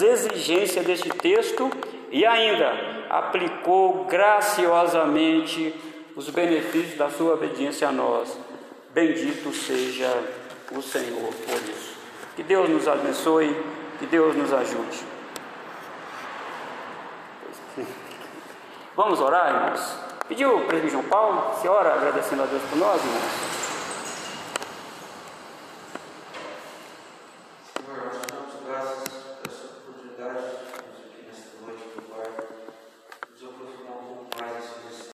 exigências 0.00 0.86
deste 0.86 1.10
texto 1.10 1.70
e 2.10 2.24
ainda 2.24 2.72
aplicou 3.10 4.04
graciosamente 4.04 5.74
os 6.16 6.30
benefícios 6.30 6.96
da 6.96 7.10
sua 7.10 7.34
obediência 7.34 7.88
a 7.88 7.92
nós. 7.92 8.41
Bendito 8.94 9.52
seja 9.54 10.22
o 10.70 10.82
Senhor 10.82 11.32
por 11.32 11.62
isso. 11.70 11.96
Que 12.36 12.42
Deus 12.42 12.68
nos 12.68 12.86
abençoe, 12.86 13.56
que 13.98 14.06
Deus 14.06 14.36
nos 14.36 14.52
ajude. 14.52 15.04
Vamos 18.94 19.20
orar, 19.20 19.48
irmãos? 19.48 19.96
Pediu 20.28 20.56
o 20.56 20.66
presbítero 20.66 21.00
João 21.00 21.04
Paulo, 21.04 21.58
se 21.60 21.68
ora 21.68 21.94
agradecendo 21.94 22.42
a 22.42 22.46
Deus 22.46 22.62
por 22.68 22.76
nós, 22.76 23.02
irmãos? 23.02 23.71